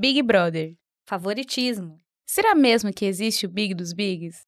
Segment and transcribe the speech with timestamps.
[0.00, 0.76] Big Brother.
[1.08, 1.98] Favoritismo.
[2.24, 4.42] Será mesmo que existe o Big dos Bigs?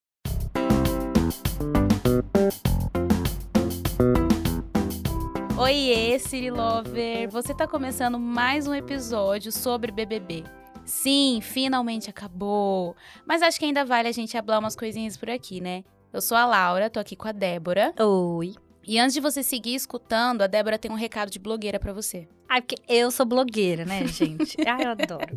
[5.58, 7.28] Oiê, Siri Lover!
[7.30, 10.44] Você tá começando mais um episódio sobre BBB.
[10.84, 12.94] Sim, finalmente acabou.
[13.26, 15.82] Mas acho que ainda vale a gente hablar umas coisinhas por aqui, né?
[16.12, 17.92] Eu sou a Laura, tô aqui com a Débora.
[17.98, 18.54] Oi.
[18.90, 22.26] E antes de você seguir escutando, a Débora tem um recado de blogueira para você.
[22.48, 24.56] Ai, porque eu sou blogueira, né, gente?
[24.66, 25.36] Ai, eu adoro.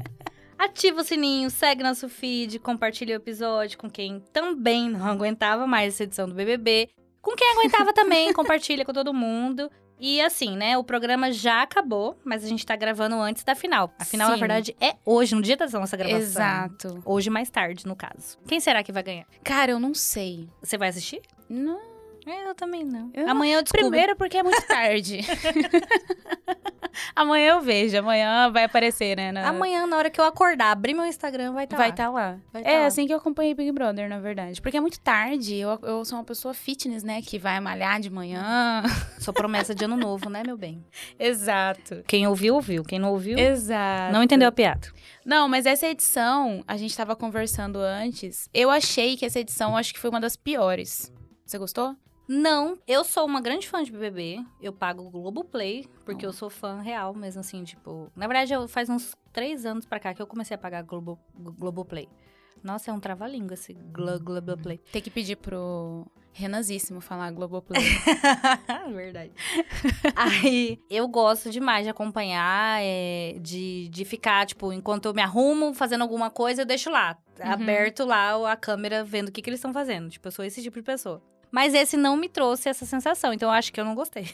[0.58, 5.94] Ativa o sininho, segue nosso feed, compartilha o episódio com quem também não aguentava mais
[5.94, 6.90] essa edição do BBB.
[7.22, 9.70] Com quem aguentava também, compartilha com todo mundo.
[10.00, 10.76] E assim, né?
[10.76, 13.94] O programa já acabou, mas a gente tá gravando antes da final.
[14.00, 14.34] A final, Sim.
[14.34, 16.20] na verdade, é hoje, no dia da nossa gravação.
[16.20, 17.04] Exato.
[17.06, 18.36] Hoje mais tarde, no caso.
[18.48, 19.28] Quem será que vai ganhar?
[19.44, 20.50] Cara, eu não sei.
[20.60, 21.22] Você vai assistir?
[21.48, 21.93] Não.
[22.26, 23.12] É, Eu também não.
[23.14, 23.90] Eu- Amanhã eu descubro.
[23.90, 25.20] Primeiro porque é muito tarde.
[27.16, 29.32] amanhã eu vejo, amanhã vai aparecer, né?
[29.32, 31.94] na- Amanhã, na hora que eu acordar, abrir meu Instagram, vai estar vai lá.
[31.94, 32.40] estar lá.
[32.52, 32.86] Vai tá é lá.
[32.86, 34.62] assim que eu acompanhei Big Brother, na verdade.
[34.62, 35.56] Porque é muito tarde.
[35.58, 37.22] Eu, eu sou uma pessoa fitness, né?
[37.22, 38.84] Que vai malhar de manhã.
[39.20, 40.84] Sou promessa de ano novo, né, meu bem?
[41.18, 42.04] Exato.
[42.08, 42.84] Quem ouviu, ouviu.
[42.84, 44.12] Quem não ouviu, Exato.
[44.14, 44.88] não entendeu a piada.
[45.26, 48.50] Não, mas essa edição, a gente tava conversando antes.
[48.54, 51.12] Eu achei que essa edição, acho que foi uma das piores.
[51.46, 51.96] Você gostou?
[52.28, 54.44] Não, eu sou uma grande fã de BBB.
[54.62, 58.12] Eu pago o Globoplay, porque eu sou fã real mesmo, assim, tipo...
[58.16, 61.20] Na verdade, eu, faz uns três anos pra cá que eu comecei a pagar Globo,
[61.36, 62.08] Globoplay.
[62.64, 64.78] Nossa, é um trava-língua esse Glo, Globoplay.
[64.92, 67.82] Tem que pedir pro Renazíssimo falar Globoplay.
[68.96, 69.34] Verdade.
[70.16, 75.74] Aí, eu gosto demais de acompanhar, é, de, de ficar, tipo, enquanto eu me arrumo,
[75.74, 77.52] fazendo alguma coisa, eu deixo lá, Uhum.
[77.52, 80.10] aberto lá a câmera, vendo o que, que eles estão fazendo.
[80.10, 81.22] Tipo, eu sou esse tipo de pessoa.
[81.54, 84.28] Mas esse não me trouxe essa sensação, então eu acho que eu não gostei.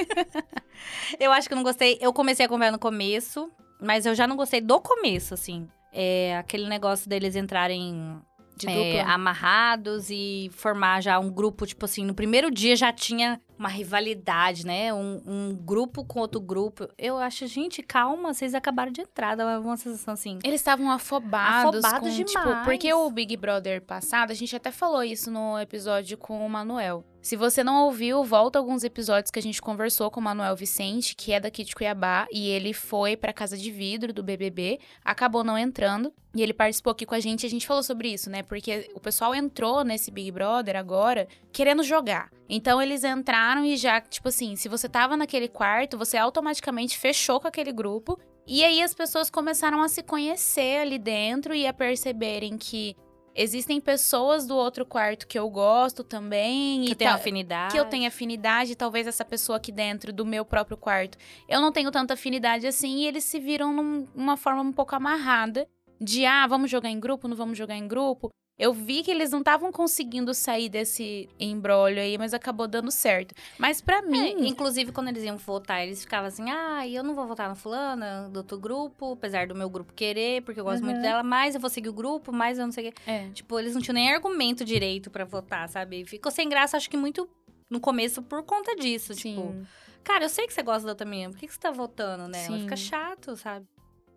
[1.20, 1.98] eu acho que eu não gostei.
[2.00, 5.68] Eu comecei a acompanhar no começo, mas eu já não gostei do começo, assim.
[5.92, 8.18] É aquele negócio deles entrarem
[8.56, 13.38] De é, amarrados e formar já um grupo, tipo assim, no primeiro dia já tinha
[13.58, 14.92] uma rivalidade, né?
[14.92, 16.88] Um, um grupo com outro grupo.
[16.98, 20.38] Eu acho, gente, calma, vocês acabaram de entrar, dá uma sensação assim.
[20.44, 21.84] Eles estavam afobados.
[21.84, 22.64] Afobados com, Tipo, demais.
[22.64, 27.04] porque o Big Brother passado, a gente até falou isso no episódio com o Manuel.
[27.26, 31.16] Se você não ouviu, volta alguns episódios que a gente conversou com o Manuel Vicente,
[31.16, 35.42] que é daqui de Cuiabá, e ele foi pra casa de vidro do BBB, acabou
[35.42, 38.44] não entrando, e ele participou aqui com a gente, a gente falou sobre isso, né?
[38.44, 42.30] Porque o pessoal entrou nesse Big Brother agora querendo jogar.
[42.48, 47.40] Então eles entraram e já, tipo assim, se você tava naquele quarto, você automaticamente fechou
[47.40, 48.16] com aquele grupo
[48.46, 52.94] e aí as pessoas começaram a se conhecer ali dentro e a perceberem que
[53.36, 57.72] existem pessoas do outro quarto que eu gosto também Que e tem afinidade.
[57.74, 61.70] que eu tenho afinidade, talvez essa pessoa aqui dentro do meu próprio quarto, eu não
[61.70, 65.68] tenho tanta afinidade assim, e eles se viram num- numa forma um pouco amarrada
[66.00, 68.30] de ah, vamos jogar em grupo, não vamos jogar em grupo.
[68.58, 73.34] Eu vi que eles não estavam conseguindo sair desse embrólio aí, mas acabou dando certo.
[73.58, 77.14] Mas pra É, mim, inclusive, quando eles iam votar, eles ficavam assim: ah, eu não
[77.14, 80.80] vou votar na fulana do outro grupo, apesar do meu grupo querer, porque eu gosto
[80.80, 80.86] Uhum.
[80.90, 83.00] muito dela, mas eu vou seguir o grupo, mas eu não sei o quê.
[83.06, 86.04] é, Tipo, eles não tinham nem argumento direito pra votar, sabe?
[86.06, 87.28] Ficou sem graça, acho que muito
[87.68, 89.12] no começo por conta disso.
[89.14, 89.66] Tipo, sim.
[90.02, 92.26] cara, eu sei que você gosta da outra menina, por que, que você tá votando
[92.26, 92.56] nela?
[92.56, 92.60] Sim.
[92.60, 93.66] Fica chato, sabe?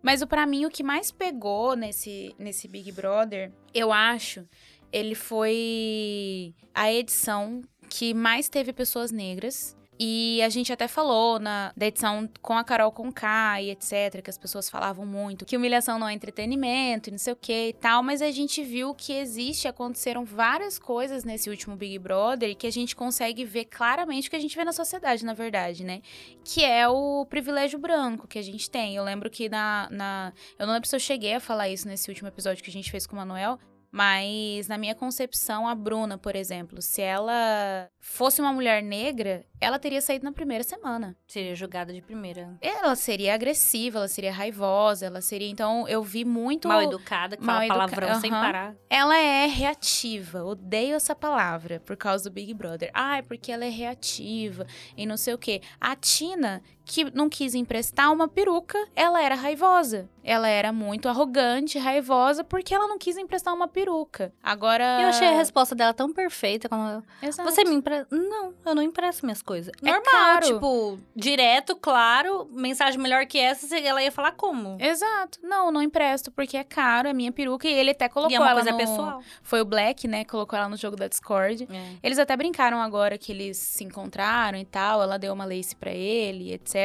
[0.02, 4.48] Mas o para mim o que mais pegou nesse nesse Big Brother, eu acho,
[4.92, 9.76] ele foi a edição que mais teve pessoas negras.
[10.00, 14.30] E a gente até falou na da edição com a Carol Conká e etc, que
[14.30, 17.74] as pessoas falavam muito que humilhação não é entretenimento e não sei o que e
[17.74, 22.66] tal, mas a gente viu que existe, aconteceram várias coisas nesse último Big Brother que
[22.66, 26.02] a gente consegue ver claramente o que a gente vê na sociedade, na verdade, né?
[26.46, 28.96] Que é o privilégio branco que a gente tem.
[28.96, 30.34] Eu lembro que na, na.
[30.58, 32.90] Eu não lembro se eu cheguei a falar isso nesse último episódio que a gente
[32.90, 33.60] fez com o Manuel.
[33.92, 39.80] Mas na minha concepção, a Bruna, por exemplo, se ela fosse uma mulher negra, ela
[39.80, 41.16] teria saído na primeira semana.
[41.28, 42.58] Seria julgada de primeira.
[42.62, 45.50] Ela seria agressiva, ela seria raivosa, ela seria.
[45.50, 46.68] Então, eu vi muito.
[46.68, 48.42] Mal educada, que mal fala palavrão sem Aham.
[48.42, 48.75] parar.
[48.90, 50.44] Ela é reativa.
[50.44, 52.92] Odeio essa palavra por causa do Big Brother.
[52.94, 54.66] Ai, porque ela é reativa
[54.96, 55.62] e não sei o quê.
[55.80, 60.09] A Tina, que não quis emprestar uma peruca, ela era raivosa.
[60.24, 64.33] Ela era muito arrogante, raivosa, porque ela não quis emprestar uma peruca.
[64.44, 65.01] Agora.
[65.01, 67.50] Eu achei a resposta dela tão perfeita quando Exato.
[67.50, 68.07] Você me empresta?
[68.15, 69.71] Não, eu não empresto minhas coisas.
[69.83, 70.45] É Normal, caro.
[70.45, 74.75] tipo, direto, claro, mensagem melhor que essa, ela ia falar como?
[74.80, 75.39] Exato.
[75.44, 77.68] Não, não empresto, porque é caro, é minha peruca.
[77.68, 78.77] E ele até colocou e é uma ela coisa no...
[78.77, 79.24] pessoal.
[79.44, 80.25] Foi o Black, né?
[80.25, 81.68] Colocou ela no jogo da Discord.
[81.71, 81.95] É.
[82.01, 85.91] Eles até brincaram agora que eles se encontraram e tal, ela deu uma lace pra
[85.91, 86.79] ele, etc.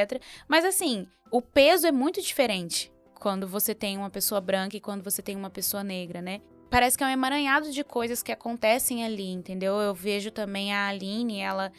[0.48, 5.02] Mas assim, o peso é muito diferente quando você tem uma pessoa branca e quando
[5.02, 6.40] você tem uma pessoa negra, né?
[6.70, 9.74] Parece que é um emaranhado de coisas que acontecem ali, entendeu?
[9.80, 11.70] Eu vejo também a Aline, ela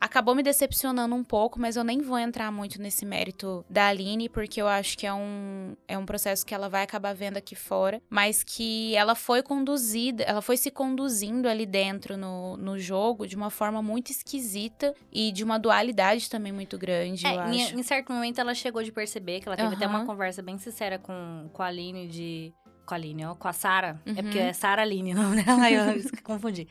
[0.00, 4.28] acabou me decepcionando um pouco, mas eu nem vou entrar muito nesse mérito da Aline,
[4.28, 7.54] porque eu acho que é um, é um processo que ela vai acabar vendo aqui
[7.54, 13.26] fora, mas que ela foi conduzida, ela foi se conduzindo ali dentro no, no jogo
[13.26, 17.62] de uma forma muito esquisita e de uma dualidade também muito grande, é, eu em,
[17.64, 17.78] acho.
[17.78, 20.98] Em certo momento ela chegou de perceber que ela teve até uma conversa bem sincera
[20.98, 22.54] com, com a Aline de.
[22.86, 24.00] Com a Aline, ó, com a Sara.
[24.04, 24.14] É Uhum.
[24.16, 25.84] porque é Sara Aline o nome dela, eu
[26.22, 26.68] confundi.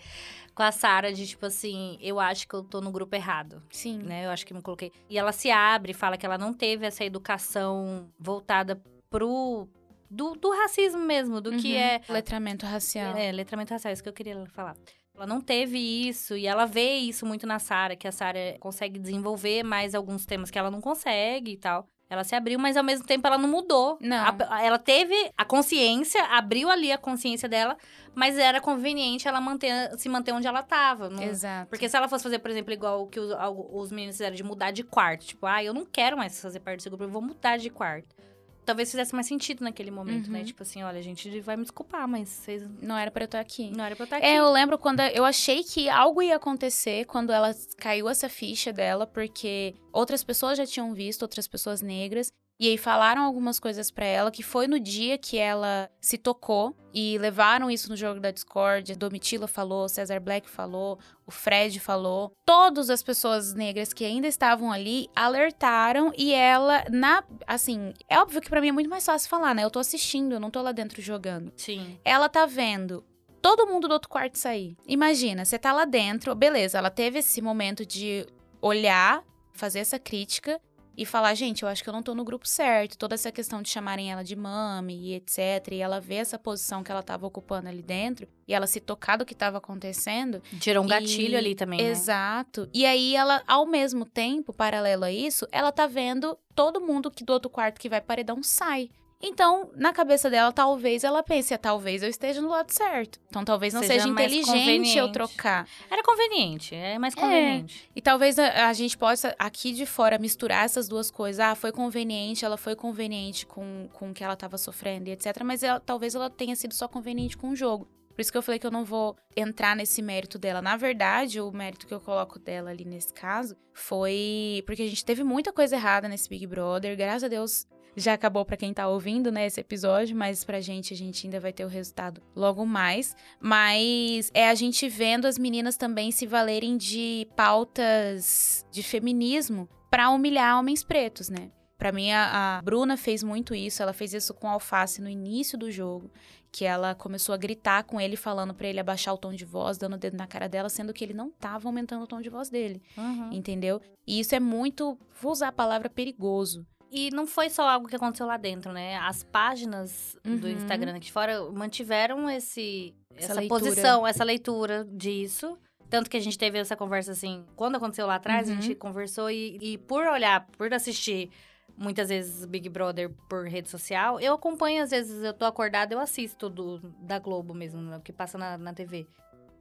[0.56, 3.62] Com a Sara, de tipo assim, eu acho que eu tô no grupo errado.
[3.72, 3.98] Sim.
[4.00, 4.26] né?
[4.26, 4.92] Eu acho que me coloquei.
[5.10, 9.68] E ela se abre, fala que ela não teve essa educação voltada pro.
[10.10, 11.80] Do, do racismo mesmo, do que Uhum.
[11.80, 12.02] é.
[12.08, 13.18] letramento racial.
[13.18, 14.76] É, letramento racial, isso que eu queria falar.
[15.16, 19.00] Ela não teve isso e ela vê isso muito na Sara, que a Sara consegue
[19.00, 21.88] desenvolver mais alguns temas que ela não consegue e tal.
[22.10, 23.98] Ela se abriu, mas ao mesmo tempo ela não mudou.
[24.00, 24.18] Não.
[24.50, 27.76] A- ela teve a consciência, abriu ali a consciência dela,
[28.14, 31.10] mas era conveniente ela manter, se manter onde ela tava.
[31.10, 31.70] Não- Exato.
[31.70, 33.32] porque se ela fosse fazer, por exemplo, igual o que os,
[33.72, 36.78] os meninos fizeram de mudar de quarto, tipo, ah, eu não quero mais fazer parte
[36.78, 38.16] desse grupo, eu vou mudar de quarto.
[38.66, 40.40] Talvez fizesse mais sentido naquele momento, né?
[40.40, 40.46] Uhum.
[40.46, 43.40] Tipo assim, olha, a gente vai me desculpar, mas vocês Não era pra eu estar
[43.40, 43.72] aqui.
[43.76, 44.26] não era pra eu estar aqui.
[44.26, 48.72] É, eu lembro quando eu achei que algo ia acontecer quando ela caiu essa ficha
[48.72, 53.90] dela, porque outras pessoas já tinham visto, outras pessoas negras, e aí falaram algumas coisas
[53.90, 58.20] pra ela, que foi no dia que ela se tocou e levaram isso no jogo
[58.20, 58.96] da Discord.
[58.96, 62.32] Domitila falou, Cesar Black falou, o Fred falou.
[62.46, 68.42] Todas as pessoas negras que ainda estavam ali alertaram e ela na, assim, é óbvio
[68.42, 69.64] que pra mim é muito mais fácil falar, né?
[69.64, 72.00] Eu tô assistindo, eu não tô lá dentro jogando Sim.
[72.06, 73.04] ela tá vendo
[73.42, 74.78] todo mundo do outro quarto sair.
[74.88, 78.26] Imagina, você tá lá dentro, beleza, ela teve esse momento de
[78.62, 79.22] olhar,
[79.52, 80.62] fazer essa crítica
[80.96, 82.98] e falar, gente, eu acho que eu não tô no grupo certo.
[82.98, 85.72] Toda essa questão de chamarem ela de mami e etc.
[85.72, 89.18] E ela vê essa posição que ela tava ocupando ali dentro e ela se tocar
[89.18, 90.42] do que tava acontecendo.
[90.62, 91.90] Gerou um gatilho E- ali também, né?
[91.90, 92.70] Exato.
[92.74, 97.24] E aí ela, ao mesmo tempo, paralelo a isso, ela tá vendo todo mundo que
[97.24, 98.90] do outro quarto que vai paredão sai.
[99.26, 103.22] Então, na cabeça dela, talvez ela pense, "Ah, talvez eu esteja no lado certo.
[103.30, 105.66] Então, talvez não Seja seja, inteligente eu trocar.
[105.90, 107.90] Era conveniente, é mais conveniente.
[107.96, 111.40] E talvez a, a gente possa, aqui de fora, misturar essas duas coisas.
[111.40, 115.42] Ah, foi conveniente, ela foi conveniente com, com o que ela tava sofrendo e etc.
[115.44, 117.88] Mas ela- talvez ela tenha sido só conveniente com o jogo.
[118.14, 120.62] Por isso que eu falei que eu não vou entrar nesse mérito dela.
[120.62, 125.04] Na verdade, o mérito que eu coloco dela ali nesse caso foi porque a gente
[125.04, 126.96] teve muita coisa errada nesse Big Brother.
[126.96, 130.94] Graças a Deus já acabou pra quem tá ouvindo, né, esse episódio, mas pra gente
[130.94, 133.16] a gente ainda vai ter o resultado logo mais.
[133.40, 140.10] Mas é a gente vendo as meninas também se valerem de pautas de feminismo pra
[140.10, 141.52] humilhar homens pretos, né?
[141.78, 143.84] Pra mim, a, a Bruna fez muito isso.
[143.84, 146.10] Ela fez isso com Alface no início do jogo.
[146.50, 149.78] Que ela começou a gritar com ele, falando pra ele abaixar o tom de voz,
[149.78, 152.30] dando o dedo na cara dela, sendo que ele não tava aumentando o tom de
[152.30, 152.82] voz dele.
[152.96, 153.34] Uhum.
[153.34, 153.82] Entendeu?
[154.08, 156.66] E isso é muito, vou usar a palavra perigoso.
[156.96, 158.98] E não foi só algo que aconteceu lá dentro, né?
[158.98, 160.54] As páginas do Uhum.
[160.54, 165.58] Instagram aqui de fora mantiveram esse, Essa essa, posição, essa leitura disso.
[165.90, 168.62] Tanto que a gente teve essa conversa assim, quando aconteceu lá atrás, a Uhum.
[168.62, 171.32] gente conversou e, e por olhar, por assistir
[171.76, 176.00] muitas vezes Big Brother por rede social, eu acompanho, às vezes eu tô acordada, eu
[176.00, 179.08] assisto do, da Globo mesmo, né, o que passa na, na TV.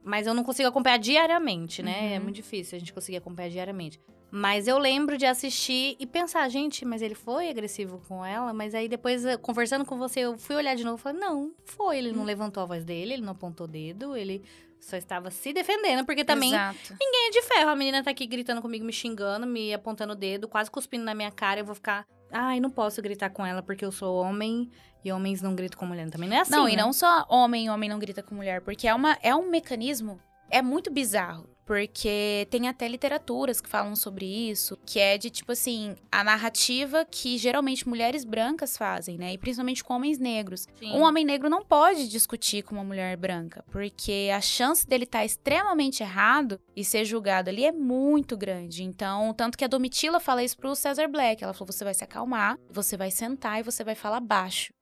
[0.03, 2.13] Mas eu não consigo acompanhar diariamente, né?
[2.13, 2.25] É Uhum.
[2.25, 3.99] muito difícil a gente conseguir acompanhar diariamente.
[4.35, 8.51] Mas eu lembro de assistir e pensar, gente, mas ele foi agressivo com ela?
[8.51, 11.51] Mas aí depois, eh, conversando com você, eu fui olhar de novo e falei, não,
[11.65, 11.99] foi.
[11.99, 14.43] Ele não levantou a voz dele, ele não apontou o dedo, ele
[14.79, 16.95] só estava se defendendo, porque também Exato.
[16.99, 17.69] ninguém é de ferro.
[17.69, 21.13] A menina tá aqui gritando comigo, me xingando, me apontando o dedo, quase cuspindo na
[21.13, 21.59] minha cara.
[21.59, 24.67] Eu vou ficar, ai, não posso gritar com ela porque eu sou homem
[25.05, 26.09] e homens não gritam com mulher.
[26.09, 26.51] Também não é assim.
[26.51, 26.81] não, e né?
[26.81, 30.59] não só homem, homem não grita com mulher, porque é, uma, é um mecanismo, é
[30.59, 31.52] muito bizarro.
[31.65, 37.05] Porque tem até literaturas que falam sobre isso, que é de tipo assim, a narrativa
[37.05, 39.33] que geralmente mulheres brancas fazem, né?
[39.33, 40.67] E principalmente com homens negros.
[40.77, 40.91] Sim.
[40.91, 45.23] Um homem negro não pode discutir com uma mulher branca, porque a chance dele estar
[45.23, 48.83] extremamente errado e ser julgado ali é muito grande.
[48.83, 51.43] Então, tanto que a Domitila fala isso pro Cesar Black.
[51.43, 54.73] Ela falou: você vai se acalmar, você vai sentar e você vai falar baixo.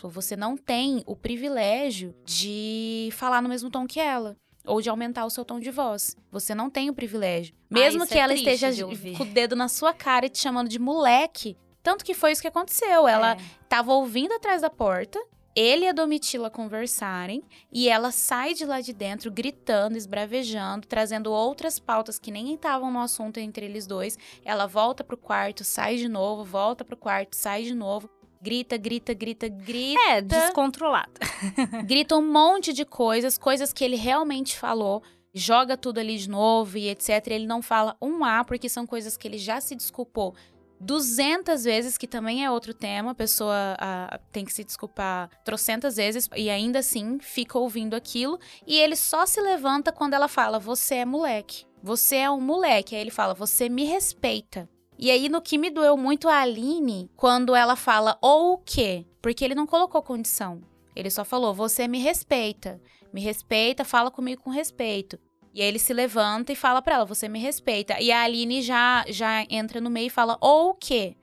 [0.00, 4.34] Falou, você não tem o privilégio de falar no mesmo tom que ela.
[4.70, 6.16] Ou de aumentar o seu tom de voz.
[6.30, 7.54] Você não tem o privilégio.
[7.68, 8.70] Mesmo isso que é ela esteja
[9.16, 11.56] com o dedo na sua cara e te chamando de moleque.
[11.82, 13.08] Tanto que foi isso que aconteceu.
[13.08, 13.38] Ela É.
[13.68, 15.18] tava ouvindo atrás da porta,
[15.56, 21.32] ele e a Domitila conversarem, e ela sai de lá de dentro gritando, esbravejando, trazendo
[21.32, 24.16] outras pautas que nem estavam no assunto entre eles dois.
[24.44, 28.08] Ela volta pro quarto, sai de novo, volta pro quarto, sai de novo.
[28.40, 30.00] Grita, grita, grita, grita.
[30.08, 31.12] É, descontrolada.
[31.86, 36.78] grita um monte de coisas, coisas que ele realmente falou, joga tudo ali de novo
[36.78, 37.26] e etc.
[37.28, 40.34] Ele não fala um A, porque são coisas que ele já se desculpou
[40.80, 45.96] 200 vezes, que também é outro tema, a pessoa a, tem que se desculpar trocentas
[45.96, 48.40] vezes e ainda assim fica ouvindo aquilo.
[48.66, 51.66] E ele só se levanta quando ela fala: Você é moleque.
[51.82, 52.94] Você é um moleque.
[52.96, 54.68] Aí ele fala: Você me respeita.
[55.02, 59.06] E aí, no que me doeu muito a Aline, quando ela fala ou o quê?
[59.22, 60.60] Porque ele não colocou condição.
[60.94, 62.78] Ele só falou: Você me respeita.
[63.10, 65.18] Me respeita, fala comigo com respeito.
[65.54, 67.98] E aí ele se levanta e fala para ela: Você me respeita.
[67.98, 71.16] E a Aline já, já entra no meio e fala: Ou o quê?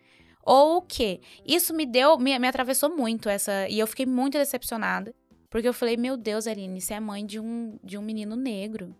[0.44, 1.22] Ou o quê?
[1.46, 3.70] Isso me deu, me, me atravessou muito essa.
[3.70, 5.14] E eu fiquei muito decepcionada.
[5.52, 8.96] Porque eu falei: Meu Deus, Aline, você é mãe de um, de um menino negro.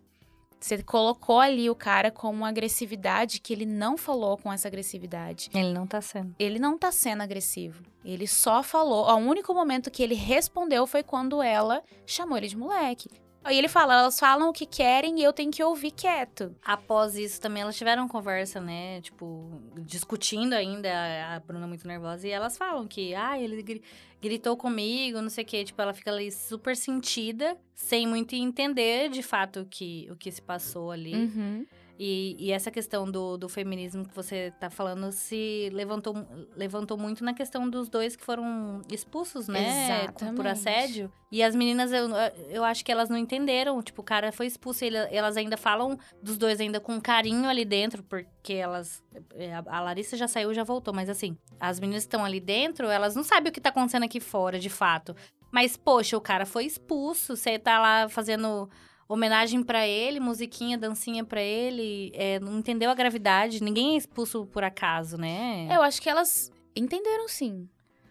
[0.60, 5.50] Você colocou ali o cara com uma agressividade que ele não falou com essa agressividade.
[5.54, 6.34] Ele não tá sendo.
[6.38, 7.82] Ele não tá sendo agressivo.
[8.04, 9.06] Ele só falou.
[9.06, 13.08] O único momento que ele respondeu foi quando ela chamou ele de moleque.
[13.44, 16.54] Aí ele fala, elas falam o que querem e eu tenho que ouvir quieto.
[16.62, 19.00] Após isso também elas tiveram conversa, né?
[19.00, 20.90] Tipo, discutindo ainda,
[21.34, 22.26] a Bruna muito nervosa.
[22.26, 23.82] E elas falam que, ah, ele
[24.20, 25.64] gritou comigo, não sei o quê.
[25.64, 30.30] Tipo, ela fica ali super sentida, sem muito entender de fato o que, o que
[30.30, 31.14] se passou ali.
[31.14, 31.66] Uhum.
[31.98, 36.14] E, e, essa questão do, do feminismo que você está falando se levantou,
[36.54, 40.02] levantou muito na questão dos dois que foram expulsos, né?
[40.04, 40.36] Exatamente.
[40.36, 41.12] Por assédio.
[41.32, 42.08] E as meninas, eu,
[42.50, 43.82] eu acho que elas não entenderam.
[43.82, 47.64] Tipo, o cara foi expulso e elas ainda falam dos dois ainda com carinho ali
[47.64, 49.02] dentro, porque elas.
[49.34, 52.86] É, a Larissa já saiu já voltou, mas assim, as meninas que estão ali dentro,
[52.86, 55.16] elas não sabem o que está acontecendo aqui fora, de fato.
[55.50, 58.68] Mas, poxa, o cara foi expulso, você tá lá fazendo
[59.08, 63.62] homenagem para ele, musiquinha, dancinha para ele, é, não entendeu a gravidade.
[63.62, 65.66] Ninguém é expulso por acaso, né?
[65.70, 67.68] Eu acho que elas entenderam sim.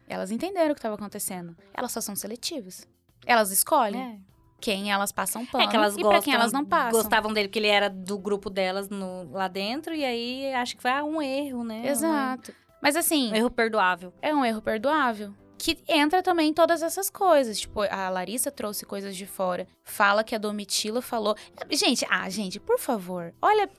[0.09, 1.55] Elas entenderam o que estava acontecendo.
[1.73, 2.87] Elas só são seletivas.
[3.25, 4.01] Elas escolhem.
[4.01, 4.37] É.
[4.59, 6.99] Quem elas passam pano é que elas e gostam, pra quem elas não passam.
[6.99, 9.93] Gostavam dele porque ele era do grupo delas no, lá dentro.
[9.93, 11.87] E aí, acho que foi um erro, né?
[11.87, 12.51] Exato.
[12.51, 13.31] Um Mas assim...
[13.31, 14.11] Um erro perdoável.
[14.19, 17.59] É um erro perdoável que entra também todas essas coisas.
[17.59, 19.67] Tipo, a Larissa trouxe coisas de fora.
[19.83, 21.35] Fala que a Domitila falou.
[21.71, 23.69] Gente, ah, gente, por favor, olha,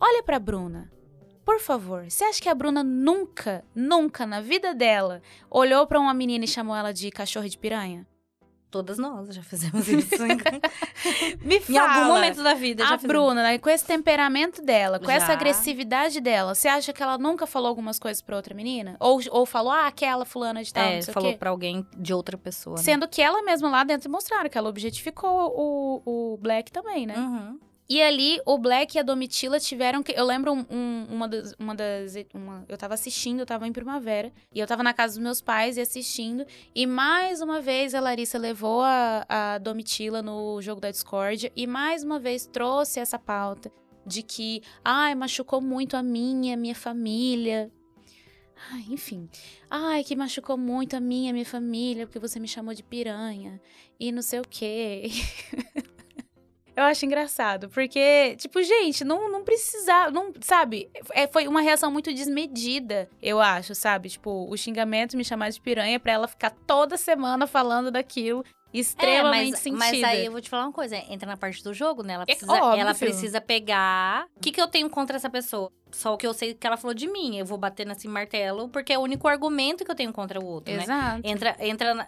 [0.00, 0.90] olha pra Bruna.
[1.44, 6.14] Por favor, você acha que a Bruna nunca, nunca na vida dela olhou para uma
[6.14, 8.06] menina e chamou ela de cachorro de piranha?
[8.70, 10.22] Todas nós já fizemos isso.
[11.42, 11.72] Me fala.
[11.72, 12.86] Em algum momento da vida.
[12.86, 15.14] A Bruna, né, com esse temperamento dela, com já.
[15.14, 18.96] essa agressividade dela, você acha que ela nunca falou algumas coisas pra outra menina?
[19.00, 21.38] Ou, ou falou, ah, aquela fulana de tal, é, não sei falou o quê?
[21.38, 22.76] pra alguém de outra pessoa.
[22.76, 22.82] Né?
[22.82, 26.02] Sendo que ela mesma lá dentro mostraram que ela objetificou o,
[26.34, 27.14] o Black também, né?
[27.16, 27.58] Uhum.
[27.90, 30.12] E ali, o Black e a Domitila tiveram que.
[30.12, 31.56] Eu lembro um, uma das.
[31.58, 34.32] Uma das uma, eu tava assistindo, eu tava em primavera.
[34.54, 36.46] E eu tava na casa dos meus pais e assistindo.
[36.72, 41.50] E mais uma vez a Larissa levou a, a Domitila no jogo da Discord.
[41.56, 43.72] E mais uma vez trouxe essa pauta
[44.06, 47.72] de que, ai, machucou muito a minha, minha família.
[48.70, 49.28] Ai, enfim.
[49.68, 53.60] Ai, que machucou muito a minha, minha família, porque você me chamou de piranha.
[53.98, 55.10] E não sei o quê.
[56.80, 60.90] Eu acho engraçado, porque, tipo, gente, não, não precisava, não, sabe?
[61.12, 64.08] É, foi uma reação muito desmedida, eu acho, sabe?
[64.08, 69.48] Tipo, o xingamento me chamar de piranha pra ela ficar toda semana falando daquilo extremamente
[69.48, 69.78] é, mas, sentida.
[69.78, 72.14] Mas aí eu vou te falar uma coisa, entra na parte do jogo, né?
[72.14, 74.26] Ela é precisa, é ela precisa pegar.
[74.36, 75.70] O que, que eu tenho contra essa pessoa?
[75.92, 77.36] Só o que eu sei que ela falou de mim.
[77.38, 80.44] Eu vou bater nesse martelo, porque é o único argumento que eu tenho contra o
[80.44, 80.90] outro, Exato.
[80.90, 81.20] né?
[81.24, 82.06] Entra, entra,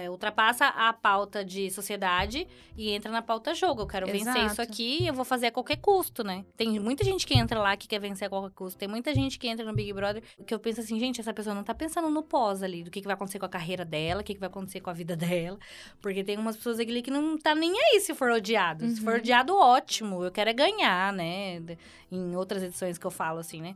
[0.00, 3.82] é, ultrapassa a pauta de sociedade e entra na pauta jogo.
[3.82, 4.24] Eu quero Exato.
[4.24, 6.44] vencer isso aqui eu vou fazer a qualquer custo, né?
[6.56, 8.78] Tem muita gente que entra lá que quer vencer a qualquer custo.
[8.78, 11.54] Tem muita gente que entra no Big Brother que eu penso assim, gente, essa pessoa
[11.54, 14.20] não tá pensando no pós ali, do que, que vai acontecer com a carreira dela,
[14.20, 15.58] o que, que vai acontecer com a vida dela.
[16.00, 18.84] Porque tem umas pessoas ali que não tá nem aí se for odiado.
[18.84, 18.94] Uhum.
[18.94, 19.20] Se for uhum.
[19.20, 20.24] odiado, ótimo.
[20.24, 21.62] Eu quero é ganhar, né?
[22.10, 23.74] Em outras edições que eu falo, assim, né?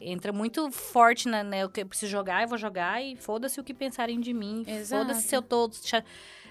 [0.00, 1.62] Entra muito forte na, né?
[1.64, 4.64] Eu preciso jogar, eu vou jogar e foda-se o que pensarem de mim.
[4.86, 5.70] Foda-se se eu tô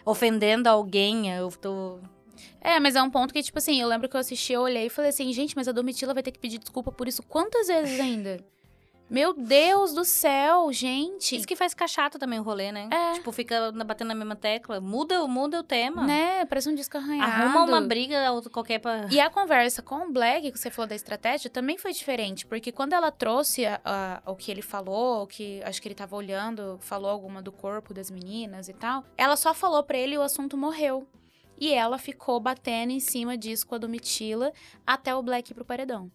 [0.05, 1.99] ofendendo alguém, eu tô.
[2.61, 4.87] É, mas é um ponto que, tipo assim, eu lembro que eu assisti, eu olhei
[4.87, 7.67] e falei assim, gente, mas a Domitila vai ter que pedir desculpa por isso quantas
[7.67, 8.43] vezes ainda?
[9.09, 11.35] Meu Deus do céu, gente.
[11.35, 12.89] Isso que faz ficar chato também o rolê, né?
[12.91, 13.13] É.
[13.13, 14.81] Tipo, fica batendo na mesma tecla.
[14.81, 16.05] Muda, muda o tema.
[16.05, 16.45] Né?
[16.45, 17.31] Parece um disco arranhado.
[17.31, 19.07] Arruma uma briga ou qualquer pra...
[19.09, 22.45] E a conversa com o Black, que você falou da estratégia, também foi diferente.
[22.45, 25.95] Porque quando ela trouxe a, a, o que ele falou, o que acho que ele
[25.95, 30.15] tava olhando, falou alguma do corpo das meninas e tal, ela só falou para ele
[30.15, 31.07] e o assunto morreu.
[31.59, 34.53] E ela ficou batendo em cima disso com a Domitila
[34.85, 36.11] até o Black ir pro paredão.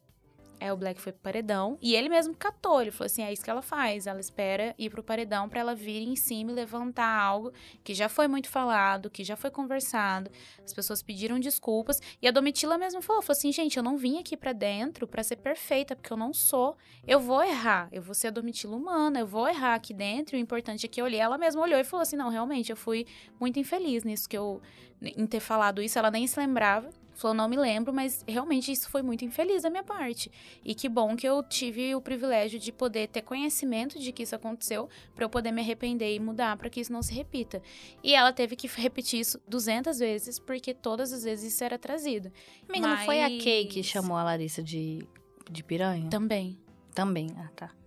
[0.63, 2.81] Aí o Black foi pro paredão e ele mesmo catou.
[2.81, 4.07] Ele falou assim: é isso que ela faz.
[4.07, 7.53] Ela espera ir pro paredão para ela vir em cima e levantar algo
[7.83, 10.31] que já foi muito falado, que já foi conversado.
[10.65, 12.01] As pessoas pediram desculpas.
[12.21, 15.23] E a Domitila mesmo falou: falou assim, gente, eu não vim aqui para dentro para
[15.23, 16.77] ser perfeita, porque eu não sou.
[17.07, 17.89] Eu vou errar.
[17.91, 20.37] Eu vou ser a Domitila humana, eu vou errar aqui dentro.
[20.37, 21.19] O importante é que eu olhei.
[21.19, 23.07] Ela mesma olhou e falou assim: não, realmente, eu fui
[23.41, 24.63] muito infeliz nisso que eu.
[25.01, 25.99] em ter falado isso.
[25.99, 26.89] Ela nem se lembrava.
[27.15, 30.31] Falou, não me lembro, mas realmente isso foi muito infeliz da minha parte.
[30.65, 34.35] E que bom que eu tive o privilégio de poder ter conhecimento de que isso
[34.35, 37.63] aconteceu, para eu poder me arrepender e mudar para que isso não se repita.
[38.03, 42.33] E ela teve que repetir isso 200 vezes, porque todas as vezes isso era trazido.
[42.69, 42.99] Amiga, mas...
[42.99, 45.07] não foi a Kay que chamou a Larissa de,
[45.51, 46.09] de piranha?
[46.09, 46.59] Também.
[46.95, 47.82] Também, ah tá.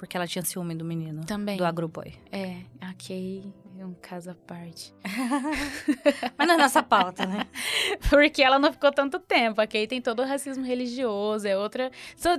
[0.00, 1.26] Porque ela tinha ciúme do menino.
[1.26, 1.58] Também.
[1.58, 2.14] Do agroboy.
[2.32, 3.44] É, a Kay
[3.78, 4.94] é um caso à parte.
[6.38, 7.46] Mas não é nossa pauta, né?
[8.08, 9.60] Porque ela não ficou tanto tempo.
[9.60, 11.90] A Kay tem todo o racismo religioso, é outra.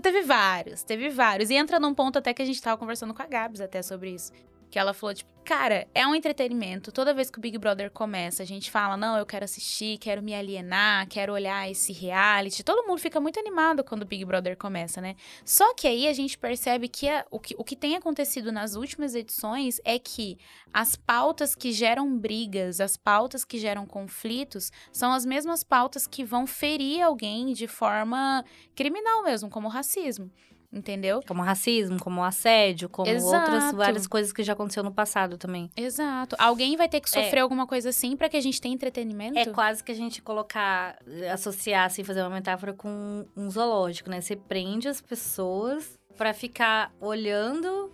[0.01, 1.51] teve vários, teve vários.
[1.51, 4.09] E entra num ponto até que a gente tava conversando com a Gabs até sobre
[4.09, 4.31] isso.
[4.71, 6.93] Que ela falou, tipo, cara, é um entretenimento.
[6.93, 10.21] Toda vez que o Big Brother começa, a gente fala, não, eu quero assistir, quero
[10.21, 12.63] me alienar, quero olhar esse reality.
[12.63, 15.15] Todo mundo fica muito animado quando o Big Brother começa, né?
[15.43, 18.75] Só que aí a gente percebe que, a, o, que o que tem acontecido nas
[18.75, 20.37] últimas edições é que
[20.73, 26.23] as pautas que geram brigas, as pautas que geram conflitos, são as mesmas pautas que
[26.23, 30.31] vão ferir alguém de forma criminal mesmo, como o racismo
[30.71, 31.21] entendeu?
[31.27, 33.51] Como racismo, como assédio, como Exato.
[33.51, 35.69] outras várias coisas que já aconteceu no passado também.
[35.75, 36.35] Exato.
[36.39, 39.37] Alguém vai ter que sofrer é, alguma coisa assim para que a gente tenha entretenimento?
[39.37, 40.97] É quase que a gente colocar,
[41.31, 44.21] associar, assim, fazer uma metáfora com um zoológico, né?
[44.21, 47.91] Você prende as pessoas para ficar olhando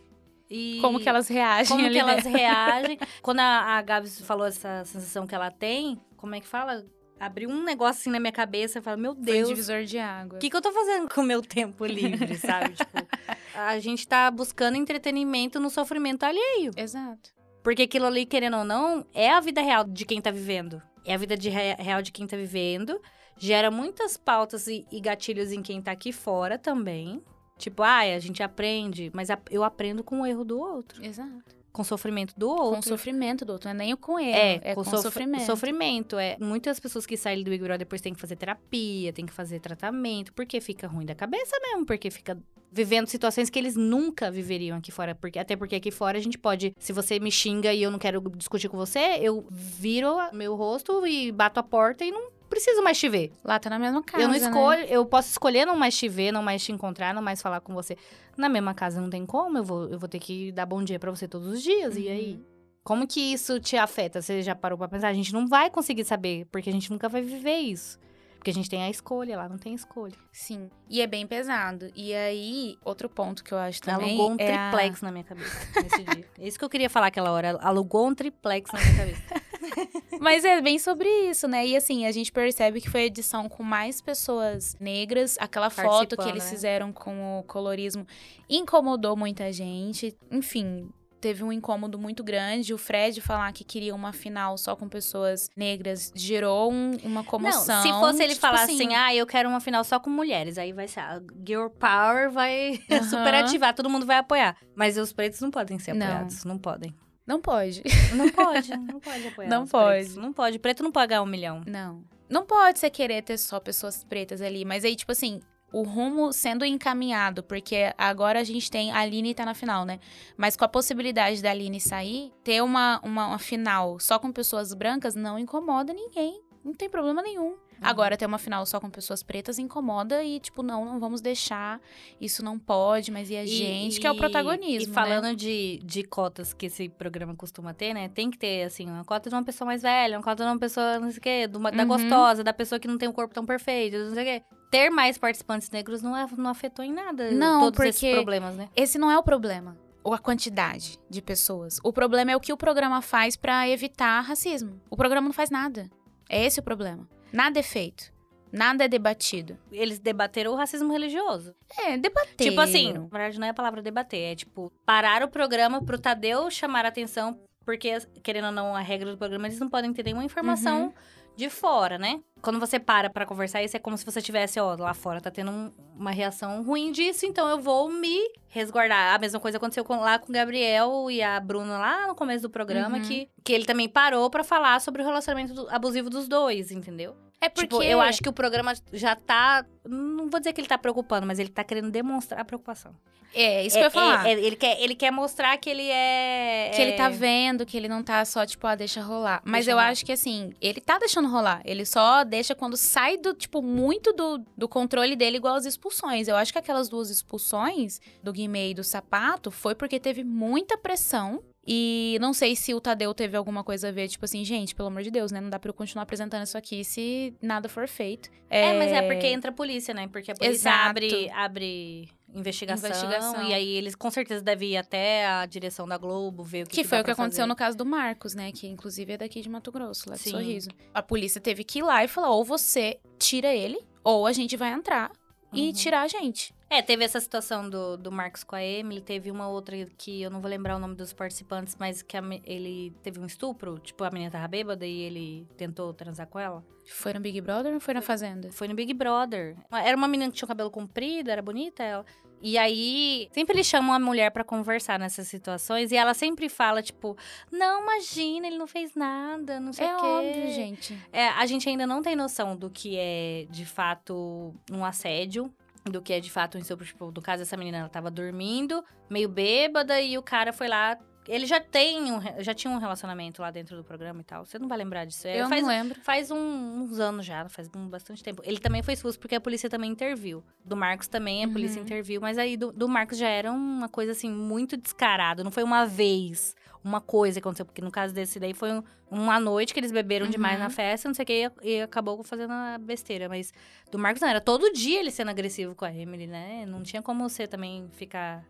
[0.49, 4.47] e como que elas reagem como ali, que elas reagem quando a, a Gabs falou
[4.47, 6.85] essa sensação que ela tem como é que fala
[7.19, 9.37] abriu um negócio assim na minha cabeça e falei, meu Deus.
[9.37, 10.37] Foi um divisor de água.
[10.37, 12.75] O que, que eu tô fazendo com o meu tempo livre, sabe?
[12.75, 13.07] tipo,
[13.55, 16.71] a gente tá buscando entretenimento no sofrimento alheio.
[16.75, 17.31] Exato.
[17.63, 20.81] Porque aquilo ali, querendo ou não, é a vida real de quem tá vivendo.
[21.05, 23.01] É a vida de real de quem tá vivendo.
[23.37, 27.21] Gera muitas pautas e, e gatilhos em quem tá aqui fora também.
[27.57, 31.03] Tipo, ah, a gente aprende, mas eu aprendo com o erro do outro.
[31.03, 32.75] Exato com sofrimento do outro.
[32.77, 34.31] Com sofrimento do outro, não é nem com ele.
[34.31, 35.45] É, é com, com sofrimento.
[35.45, 36.17] Sofrimento.
[36.17, 39.31] É, muitas pessoas que saem do Big Brother depois têm que fazer terapia, têm que
[39.31, 42.35] fazer tratamento, porque fica ruim da cabeça mesmo, porque fica
[42.71, 46.37] vivendo situações que eles nunca viveriam aqui fora, porque até porque aqui fora a gente
[46.37, 50.55] pode, se você me xinga e eu não quero discutir com você, eu viro meu
[50.55, 53.31] rosto e bato a porta e não preciso mais te ver.
[53.43, 54.23] Lá tá na mesma casa.
[54.23, 54.45] Eu não né?
[54.45, 54.87] escolho, né?
[54.89, 57.73] eu posso escolher não mais te ver, não mais te encontrar, não mais falar com
[57.73, 57.97] você.
[58.35, 60.99] Na mesma casa não tem como, eu vou, eu vou ter que dar bom dia
[60.99, 61.95] para você todos os dias.
[61.95, 62.01] Uhum.
[62.01, 62.33] E aí?
[62.33, 62.57] Uhum.
[62.83, 64.21] Como que isso te afeta?
[64.21, 65.09] Você já parou pra pensar?
[65.09, 67.99] A gente não vai conseguir saber, porque a gente nunca vai viver isso.
[68.37, 70.15] Porque a gente tem a escolha, lá não tem escolha.
[70.31, 70.69] Sim.
[70.89, 71.91] E é bem pesado.
[71.95, 74.11] E aí, outro ponto que eu acho também.
[74.11, 75.05] Alugou um é triplex a...
[75.05, 76.25] na minha cabeça nesse dia.
[76.39, 77.57] É isso que eu queria falar aquela hora.
[77.61, 79.47] Alugou um triplex na minha cabeça.
[80.19, 81.65] Mas é bem sobre isso, né?
[81.65, 85.37] E assim, a gente percebe que foi a edição com mais pessoas negras.
[85.39, 86.49] Aquela foto que eles né?
[86.49, 88.05] fizeram com o colorismo
[88.49, 90.15] incomodou muita gente.
[90.31, 92.73] Enfim, teve um incômodo muito grande.
[92.73, 97.75] O Fred falar que queria uma final só com pessoas negras gerou um, uma comoção.
[97.75, 100.09] Não, se fosse ele tipo falar assim, assim, ah, eu quero uma final só com
[100.09, 103.03] mulheres, aí vai ser, a Girl Power vai uhum.
[103.03, 104.55] super ativar, todo mundo vai apoiar.
[104.75, 106.95] Mas os pretos não podem ser apoiados, não, não podem.
[107.27, 107.83] Não pode.
[108.15, 109.49] Não pode, não pode apoiar.
[109.49, 110.05] Não pode.
[110.05, 110.15] Pretos.
[110.15, 110.59] Não pode.
[110.59, 111.61] Preto não pagar um milhão.
[111.67, 112.01] Não.
[112.29, 114.63] Não pode você querer ter só pessoas pretas ali.
[114.63, 118.91] Mas aí, tipo assim, o rumo sendo encaminhado, porque agora a gente tem.
[118.91, 119.99] A Aline tá na final, né?
[120.37, 124.73] Mas com a possibilidade da Aline sair, ter uma, uma, uma final só com pessoas
[124.73, 126.41] brancas não incomoda ninguém.
[126.63, 127.55] Não tem problema nenhum.
[127.77, 127.77] Uhum.
[127.81, 131.79] Agora, ter uma final só com pessoas pretas incomoda e, tipo, não, não vamos deixar,
[132.19, 134.83] isso não pode, mas e a gente, que é o protagonismo.
[134.83, 134.93] E né?
[134.93, 135.35] falando né?
[135.35, 138.09] de, de cotas que esse programa costuma ter, né?
[138.09, 140.59] Tem que ter, assim, uma cota de uma pessoa mais velha, uma cota de uma
[140.59, 141.89] pessoa, não sei o quê, uma, da uhum.
[141.89, 144.56] gostosa, da pessoa que não tem um corpo tão perfeito, não sei o quê.
[144.69, 148.55] Ter mais participantes negros não, é, não afetou em nada não, todos porque esses problemas,
[148.55, 148.69] né?
[148.75, 149.77] Esse não é o problema
[150.07, 151.81] ou a quantidade de pessoas.
[151.83, 154.79] O problema é o que o programa faz para evitar racismo.
[154.89, 155.89] O programa não faz nada.
[156.29, 157.05] É esse o problema.
[157.33, 158.13] Nada é feito.
[158.49, 159.57] Nada é debatido.
[159.69, 161.53] Eles debateram o racismo religioso.
[161.77, 162.49] É, debater.
[162.49, 165.99] Tipo assim, na verdade não é a palavra debater, é tipo, parar o programa pro
[165.99, 169.91] Tadeu chamar a atenção, porque, querendo ou não, a regra do programa, eles não podem
[169.91, 170.93] ter nenhuma informação uhum.
[171.37, 172.19] De fora, né?
[172.41, 175.29] Quando você para pra conversar isso, é como se você tivesse, ó, lá fora tá
[175.29, 178.19] tendo um, uma reação ruim disso, então eu vou me
[178.49, 179.13] resguardar.
[179.15, 182.41] A mesma coisa aconteceu com, lá com o Gabriel e a Bruna lá no começo
[182.41, 183.03] do programa, uhum.
[183.03, 187.15] que, que ele também parou para falar sobre o relacionamento do, abusivo dos dois, entendeu?
[187.39, 189.63] É porque Tipo, eu acho que o programa já tá.
[189.87, 192.95] Não vou dizer que ele tá preocupando, mas ele tá querendo demonstrar a preocupação.
[193.35, 194.25] é isso É- que eu ia falar.
[194.27, 196.71] é- é- ele, quer, ele quer mostrar que ele é.
[196.73, 199.41] Que ele tá é- vendo, que ele não tá só, tipo, ah, deixa rolar.
[199.45, 199.89] Mas Deixa eu rolar.
[199.89, 201.61] acho que, assim, ele tá deixando rolar.
[201.63, 206.27] Ele só deixa quando sai do, tipo, muito do, do controle dele, igual as expulsões.
[206.27, 210.75] Eu acho que aquelas duas expulsões, do Guimê e do Sapato, foi porque teve muita
[210.77, 211.43] pressão.
[211.67, 214.87] E não sei se o Tadeu teve alguma coisa a ver, tipo assim, gente, pelo
[214.87, 215.41] amor de Deus, né?
[215.41, 218.29] Não dá pra eu continuar apresentando isso aqui se nada for feito.
[218.49, 220.07] É, mas é porque entra a polícia, né?
[220.07, 220.89] Porque a polícia Exato.
[220.89, 223.49] abre, abre investigação, Investigação.
[223.49, 226.75] E aí eles com certeza devem ir até a direção da Globo, ver o que
[226.77, 227.49] Que, que foi o que aconteceu fazer.
[227.49, 228.51] no caso do Marcos, né?
[228.53, 230.31] Que inclusive é daqui de Mato Grosso, lá de Sim.
[230.31, 230.69] Sorriso.
[230.93, 234.55] A polícia teve que ir lá e falar: ou você tira ele, ou a gente
[234.55, 235.11] vai entrar
[235.57, 235.73] e Uhum.
[235.73, 236.53] tirar a gente.
[236.69, 240.29] É, teve essa situação do, do Marcos com a Emily, teve uma outra que eu
[240.29, 244.03] não vou lembrar o nome dos participantes, mas que a ele teve um estupro, tipo,
[244.03, 246.61] a menina tava bêbada e ele tentou transar com ela.
[246.85, 248.51] Foi no Big Brother ou foi na Fazenda?
[248.51, 249.55] Foi no Big Brother.
[249.71, 252.05] Era uma menina que tinha o cabelo comprido, era bonita ela.
[252.41, 256.83] E aí, sempre eles chamam a mulher pra conversar nessas situações e ela sempre fala,
[256.83, 257.17] tipo,
[257.51, 260.05] não, imagina, ele não fez nada, não sei É o quê.
[260.05, 260.97] óbvio, gente.
[261.11, 265.51] É, a gente ainda não tem noção do que é, de fato, um assédio.
[265.83, 266.85] Do que é, de fato, um estupro.
[266.85, 270.97] Tipo, no caso, essa menina, ela tava dormindo, meio bêbada, e o cara foi lá...
[271.27, 274.45] Ele já tem um, já tinha um relacionamento lá dentro do programa e tal.
[274.45, 275.27] Você não vai lembrar disso.
[275.27, 275.99] É, eu faz, não lembro.
[276.01, 276.37] faz um-
[276.83, 278.41] uns anos já, faz bastante tempo.
[278.45, 280.43] Ele também foi expulso porque a polícia também interviu.
[280.63, 281.85] Do Marcos também, a polícia Uhum.
[281.85, 282.21] interviu.
[282.21, 285.43] Mas aí, do, do Marcos já era uma coisa, assim, muito descarado.
[285.43, 287.65] Não foi uma vez, uma coisa que aconteceu.
[287.65, 290.63] Porque no caso desse daí, foi um- uma noite que eles beberam demais Uhum.
[290.63, 293.27] na festa, não sei o que, e, e acabou fazendo a besteira.
[293.29, 293.53] Mas
[293.91, 296.65] do Marcos não, era todo dia ele sendo agressivo com a Emily, né?
[296.65, 298.45] Não tinha como você também ficar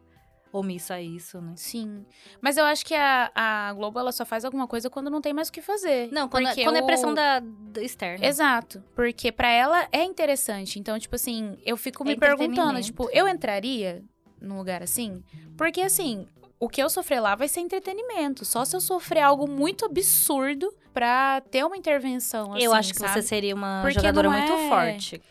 [0.52, 1.54] omisso a isso, né?
[1.56, 2.06] Sim.
[2.42, 5.34] Mas eu acho que a, a Globo, ela só faz alguma coisa quando não tem
[5.34, 6.10] mais o que fazer.
[6.12, 8.26] Não, quando, é- quando é pressão da, da externa.
[8.26, 8.84] Exato.
[8.96, 10.80] Porque pra ela é interessante.
[10.80, 14.04] Então, tipo assim, eu fico É me perguntando, tipo, eu entraria
[14.42, 15.24] num lugar assim?
[15.58, 16.28] Porque assim,
[16.60, 18.46] o que eu sofrer lá vai ser entretenimento.
[18.46, 23.00] Só se eu sofrer algo muito absurdo pra ter uma intervenção assim, Eu acho que
[23.00, 23.14] sabe?
[23.14, 25.22] você seria uma Porque jogadora não muito é- forte.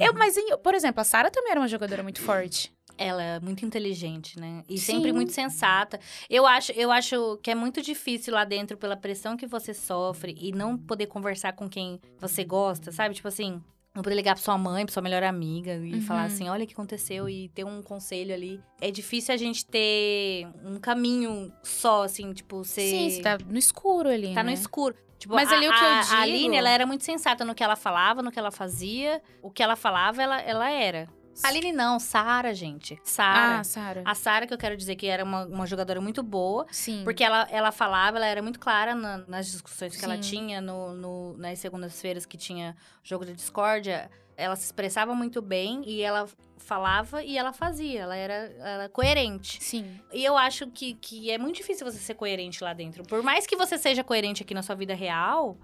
[0.00, 2.72] Eu, mas, por exemplo, a Sarah também era uma jogadora muito forte.
[3.02, 4.62] Ela é muito inteligente, né?
[4.68, 4.96] E Sim.
[4.96, 5.98] sempre muito sensata.
[6.28, 10.36] Eu acho, eu acho que é muito difícil lá dentro, pela pressão que você sofre,
[10.38, 13.14] e não poder conversar com quem você gosta, sabe?
[13.14, 13.58] Tipo assim,
[13.94, 16.00] não poder ligar pra sua mãe, pra sua melhor amiga e Uhum.
[16.02, 18.60] falar assim: olha o que aconteceu e ter um conselho ali.
[18.82, 22.82] É difícil a gente ter um caminho só, assim, tipo, ser.
[22.82, 24.54] Sim, você tá no escuro ali, Tá no né?
[24.54, 24.94] escuro.
[25.18, 27.44] Tipo, Mas a, ali o que eu a, a digo- Aline, ela era muito sensata
[27.44, 29.22] no que ela falava, no que ela fazia.
[29.42, 31.08] O que ela falava, ela, ela era.
[31.42, 32.98] Aline não, Sara, gente.
[33.02, 33.60] Sara.
[33.60, 34.02] Ah, Sarah.
[34.04, 36.66] A Sara, que eu quero dizer que era uma, uma jogadora muito boa.
[36.70, 37.02] Sim.
[37.04, 40.20] Porque ela, ela falava, ela era muito clara na- nas discussões que ela Sim.
[40.20, 44.10] tinha no, no- nas segundas-feiras que tinha jogo de discórdia.
[44.36, 48.00] Ela se expressava muito bem e ela falava e ela fazia.
[48.02, 49.62] Ela era, ela era coerente.
[49.62, 50.00] Sim.
[50.12, 53.02] E eu acho que, que é muito difícil você ser coerente lá dentro.
[53.04, 55.56] Por mais que você seja coerente aqui na sua vida real,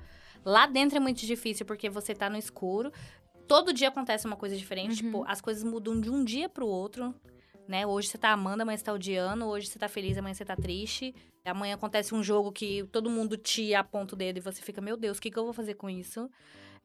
[0.44, 2.92] lá dentro é muito difícil porque você tá no escuro.
[3.46, 5.02] Todo dia acontece uma coisa diferente.
[5.02, 5.11] Uhum.
[5.11, 7.14] Tipo, as coisas mudam de um dia pro outro.
[7.68, 7.87] Né?
[7.87, 9.46] Hoje você tá amando, amanhã você tá odiando.
[9.46, 11.14] Hoje você tá feliz, amanhã você tá triste.
[11.44, 14.96] Amanhã acontece um jogo que todo mundo te aponta o dedo e você fica, meu
[14.96, 16.28] Deus, o que, que eu vou fazer com isso?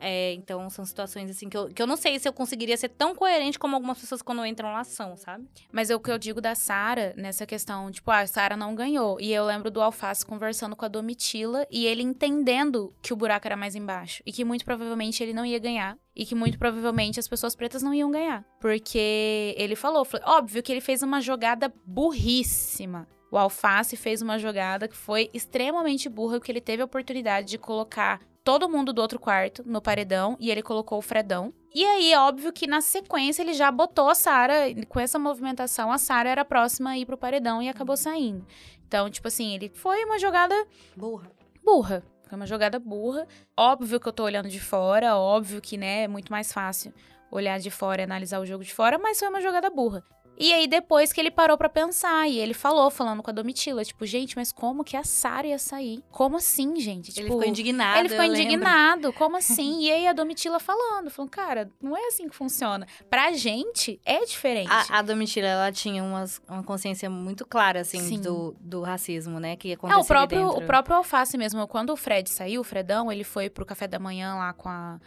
[0.04, 2.90] É, então, são situações assim que eu, que eu não sei se eu conseguiria ser
[2.90, 5.48] tão coerente como algumas pessoas quando entram lá são, sabe?
[5.72, 8.74] Mas é o que eu digo da Sara nessa questão, tipo, ah, a Sara não
[8.74, 9.20] ganhou.
[9.22, 13.48] E eu lembro do Alface conversando com a Domitila e ele entendendo que o buraco
[13.48, 14.24] era mais embaixo.
[14.26, 15.96] E que muito provavelmente ele não ia ganhar.
[16.16, 18.44] E que muito provavelmente as pessoas pretas não iam ganhar.
[18.60, 23.08] Porque ele falou, falou- óbvio que ele fez uma jogada burríssima.
[23.32, 27.58] O Alface fez uma jogada que foi extremamente burra, porque ele teve a oportunidade de
[27.58, 31.54] colocar todo mundo do outro quarto no paredão e ele colocou o Fredão.
[31.74, 34.56] E aí, óbvio que na sequência ele já botou a Sara,
[34.90, 38.46] com essa movimentação, a Sara era próxima a ir pro paredão e acabou saindo.
[38.86, 40.56] Então, tipo assim, ele foi uma jogada
[40.96, 41.32] Burra.
[41.64, 42.04] burra.
[42.28, 43.28] Foi uma jogada burra.
[43.58, 46.94] Óbvio que eu tô olhando de fora, óbvio que, né, é muito mais fácil
[47.30, 50.04] olhar de fora e analisar o jogo de fora, mas foi uma jogada burra.
[50.42, 53.84] E aí, depois que ele parou pra pensar, e ele falou, falando com a Domitila,
[53.86, 56.04] tipo, gente, mas como que a Sara ia sair?
[56.12, 57.10] Como assim, gente?
[57.10, 58.00] Ele Tipo, ficou indignado.
[58.00, 58.46] ele ficou eu lembro.
[58.48, 59.82] indignado, como assim?
[59.82, 62.88] e aí a Domitila falando, falando, cara, não é assim que funciona.
[63.10, 64.70] Pra gente, é diferente.
[64.72, 68.22] A, a Domitila, ela tinha umas, uma consciência muito clara, assim, Sim.
[68.22, 69.56] do, do racismo, né?
[69.56, 71.68] Que É, acontecia o próprio, o próprio Alface mesmo.
[71.68, 75.00] Quando o Fred saiu, o Fredão, ele foi pro café da manhã lá com a,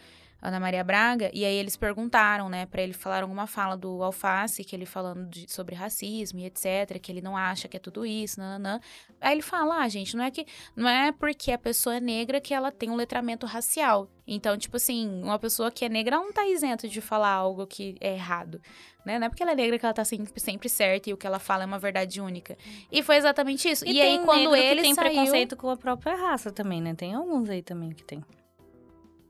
[0.47, 4.63] Ana Maria Braga, e aí eles perguntaram, né, para ele falar alguma fala do Alface,
[4.63, 8.05] que ele falando de, sobre racismo e etc, que ele não acha que é tudo
[8.05, 8.79] isso, nananã.
[9.19, 12.39] Aí ele fala, ah, gente, não é que não é porque a pessoa é negra
[12.39, 14.09] que ela tem um letramento racial.
[14.27, 17.95] Então, tipo assim, uma pessoa que é negra não tá isenta de falar algo que
[17.99, 18.59] é errado.
[19.05, 19.19] Né?
[19.19, 21.27] Não é porque ela é negra que ela tá sempre, sempre certa e o que
[21.27, 22.57] ela fala é uma verdade única.
[22.91, 23.85] E foi exatamente isso.
[23.85, 25.11] E, E, aí, quando ele tem saiu...
[25.11, 26.95] preconceito com a própria raça também, né?
[26.95, 28.23] Tem alguns aí também que tem.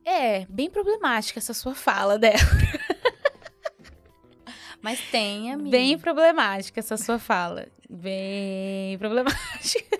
[0.05, 2.37] É, bem problemática essa sua fala dela.
[4.81, 5.71] Mas tem, amiga.
[5.71, 7.67] Bem problemática essa sua fala.
[7.89, 9.99] Bem problemática.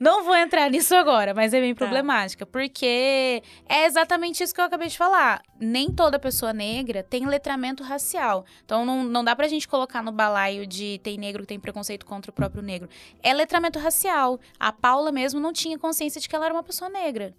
[0.00, 1.78] Não vou entrar nisso agora, mas é bem Tá.
[1.84, 2.46] problemática.
[2.46, 5.42] Porque é exatamente isso que eu acabei de falar.
[5.60, 8.46] Nem toda pessoa negra tem letramento racial.
[8.64, 12.06] Então não, não dá pra gente colocar no balaio de tem negro que tem preconceito
[12.06, 12.88] contra o próprio negro.
[13.22, 14.40] É letramento racial.
[14.58, 17.34] A Paula mesmo não tinha consciência de que ela era uma pessoa negra.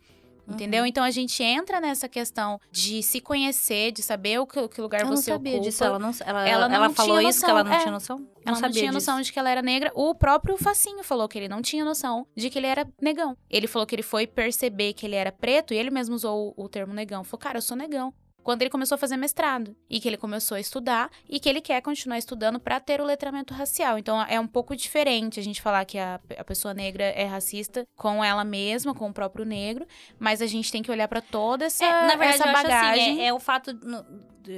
[0.48, 0.82] Entendeu?
[0.82, 0.88] Uhum.
[0.88, 5.02] Então a gente entra nessa questão de se conhecer, de saber o que, que lugar
[5.02, 5.70] Eu não você sabia ocupa.
[5.70, 5.84] disso.
[5.84, 7.94] Ela, não, ela, Ela ela, não falou tinha isso que ela não noção, tinha é.
[7.94, 8.16] noção?
[8.18, 9.12] Ela não não sabia tinha disso.
[9.12, 9.92] noção de que ela era negra.
[9.96, 13.36] O próprio Facinho falou que ele não tinha noção de que ele era negão.
[13.50, 16.66] Ele falou que ele foi perceber que ele era preto e ele mesmo usou o,
[16.66, 17.24] o termo negão.
[17.24, 18.14] Falou, cara, eu sou negão.
[18.46, 21.60] Quando ele começou a fazer mestrado e que ele começou a estudar e que ele
[21.60, 23.98] quer continuar estudando para ter o letramento racial.
[23.98, 27.86] Então é um pouco diferente a gente falar que a, a pessoa negra é racista
[27.96, 29.86] com ela mesma, com o próprio negro,
[30.20, 33.12] mas a gente tem que olhar para toda essa, É, na verdade, essa acho bagagem.
[33.14, 33.74] assim, é, é o fato.
[33.74, 34.06] no-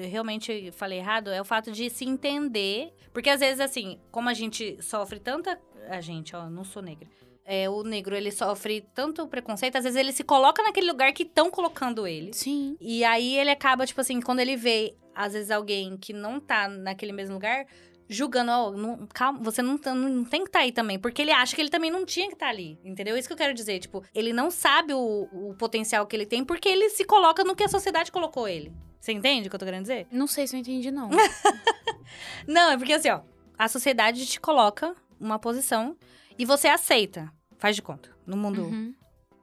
[0.09, 2.93] realmente falei errado, é o fato de se entender.
[3.13, 5.57] Porque às vezes, assim, como a gente sofre tanta.
[5.89, 7.07] A gente, ó, não sou negra.
[7.49, 11.23] É, o negro, ele sofre tanto preconceito, às vezes ele se coloca naquele lugar que
[11.23, 12.33] estão colocando ele.
[12.33, 12.75] Sim.
[12.81, 16.67] E aí ele acaba, tipo assim, quando ele vê, às vezes, alguém que não tá
[16.67, 17.65] naquele mesmo lugar,
[18.09, 20.99] julgando, ó, não- calma, você não, tá- não tem que estar aí também.
[20.99, 22.77] Porque ele acha que ele também não tinha que estar ali.
[22.83, 23.17] Entendeu?
[23.17, 23.79] Isso que eu quero dizer.
[23.79, 27.55] Tipo, ele não sabe o, o potencial que ele tem porque ele se coloca no
[27.55, 28.73] que a sociedade colocou ele.
[28.99, 30.05] Você entende o que eu tô querendo dizer?
[30.11, 31.09] Não sei se eu entendi, não.
[32.47, 33.21] Não, é porque assim, ó,
[33.57, 35.95] a sociedade te coloca uma posição
[36.37, 37.31] e você aceita.
[37.57, 38.09] Faz de conta.
[38.25, 38.93] No mundo Uhum.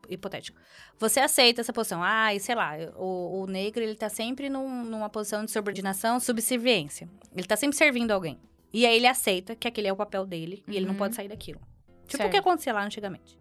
[0.08, 0.58] hipotético.
[0.98, 2.02] Você aceita essa posição.
[2.02, 6.20] Ah, e sei lá, o, o negro, ele tá sempre num- numa posição de subordinação,
[6.20, 7.08] subserviência.
[7.34, 8.38] Ele tá sempre servindo alguém.
[8.72, 10.98] E aí ele aceita que aquele é o papel dele e ele não Uhum.
[10.98, 11.60] pode sair daquilo.
[12.06, 12.28] Tipo Certo.
[12.28, 13.38] o que acontecia lá antigamente.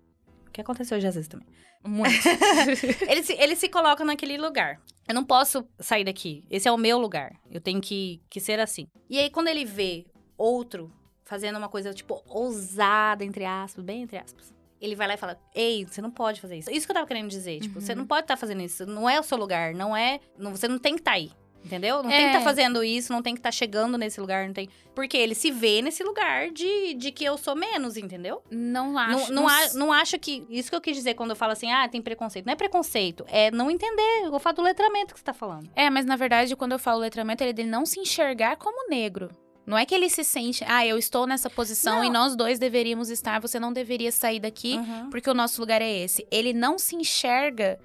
[0.47, 1.47] O que aconteceu hoje às vezes também.
[1.85, 2.13] Muito.
[3.09, 4.79] Ele se, ele se coloca naquele lugar.
[5.05, 6.45] Eu não posso sair daqui.
[6.49, 7.33] Esse é o meu lugar.
[7.51, 8.87] Eu tenho que, que ser assim.
[9.09, 10.05] E aí, quando ele vê
[10.37, 10.89] outro
[11.23, 14.53] fazendo uma coisa, tipo, ousada, entre aspas, bem entre aspas.
[14.81, 16.69] Ele vai lá e fala: Ei, você não pode fazer isso.
[16.69, 17.59] Isso que eu tava querendo dizer.
[17.61, 17.81] Tipo, Uhum.
[17.85, 18.85] você não pode estar fazendo isso.
[18.85, 19.73] Não é o seu lugar.
[19.73, 20.19] Não é.
[20.37, 21.31] Não, você não tem que estar aí.
[21.65, 22.03] Entendeu?
[22.03, 22.27] Não tem que É.
[22.31, 24.67] estar fazendo isso, não tem que estar chegando nesse lugar, não tem.
[24.93, 28.43] Porque ele se vê nesse lugar de, de que eu sou menos, entendeu?
[28.51, 29.31] Não acho.
[29.31, 30.45] Não, não, a- não acho que.
[30.49, 32.45] Isso que eu quis dizer quando eu falo assim, ah, tem preconceito.
[32.45, 35.69] Não é preconceito, é não entender o fato do letramento que você tá falando.
[35.73, 39.29] É, mas na verdade, quando eu falo letramento, ele dele não se enxergar como negro.
[39.65, 42.03] Não é que ele se sente, ah, eu estou nessa posição Não.
[42.05, 45.09] e nós dois deveríamos estar, você não deveria sair daqui Uhum.
[45.09, 46.27] porque o nosso lugar é esse.
[46.29, 47.79] Ele não se enxerga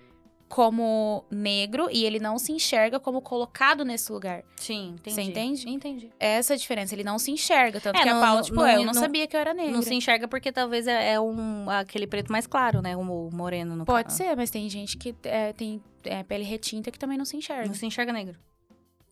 [0.48, 4.42] como negro e ele não se enxerga como colocado nesse lugar.
[4.56, 5.14] Sim, entendi.
[5.14, 5.68] Você entende?
[5.68, 6.10] Entendi.
[6.18, 7.78] É essa a diferença, ele não se enxerga.
[7.80, 9.36] Tanto É, que a não- Paula, não- tipo, não- "É, eu não, não- sabia que
[9.36, 9.70] eu era negra.
[9.72, 12.96] Não se enxerga porque talvez é, é um aquele preto mais claro, né?
[12.96, 14.16] O moreno no Pode caso.
[14.16, 17.66] ser, mas tem gente que é, tem é, pele retinta que também não se enxerga.
[17.66, 18.38] Não se enxerga negro.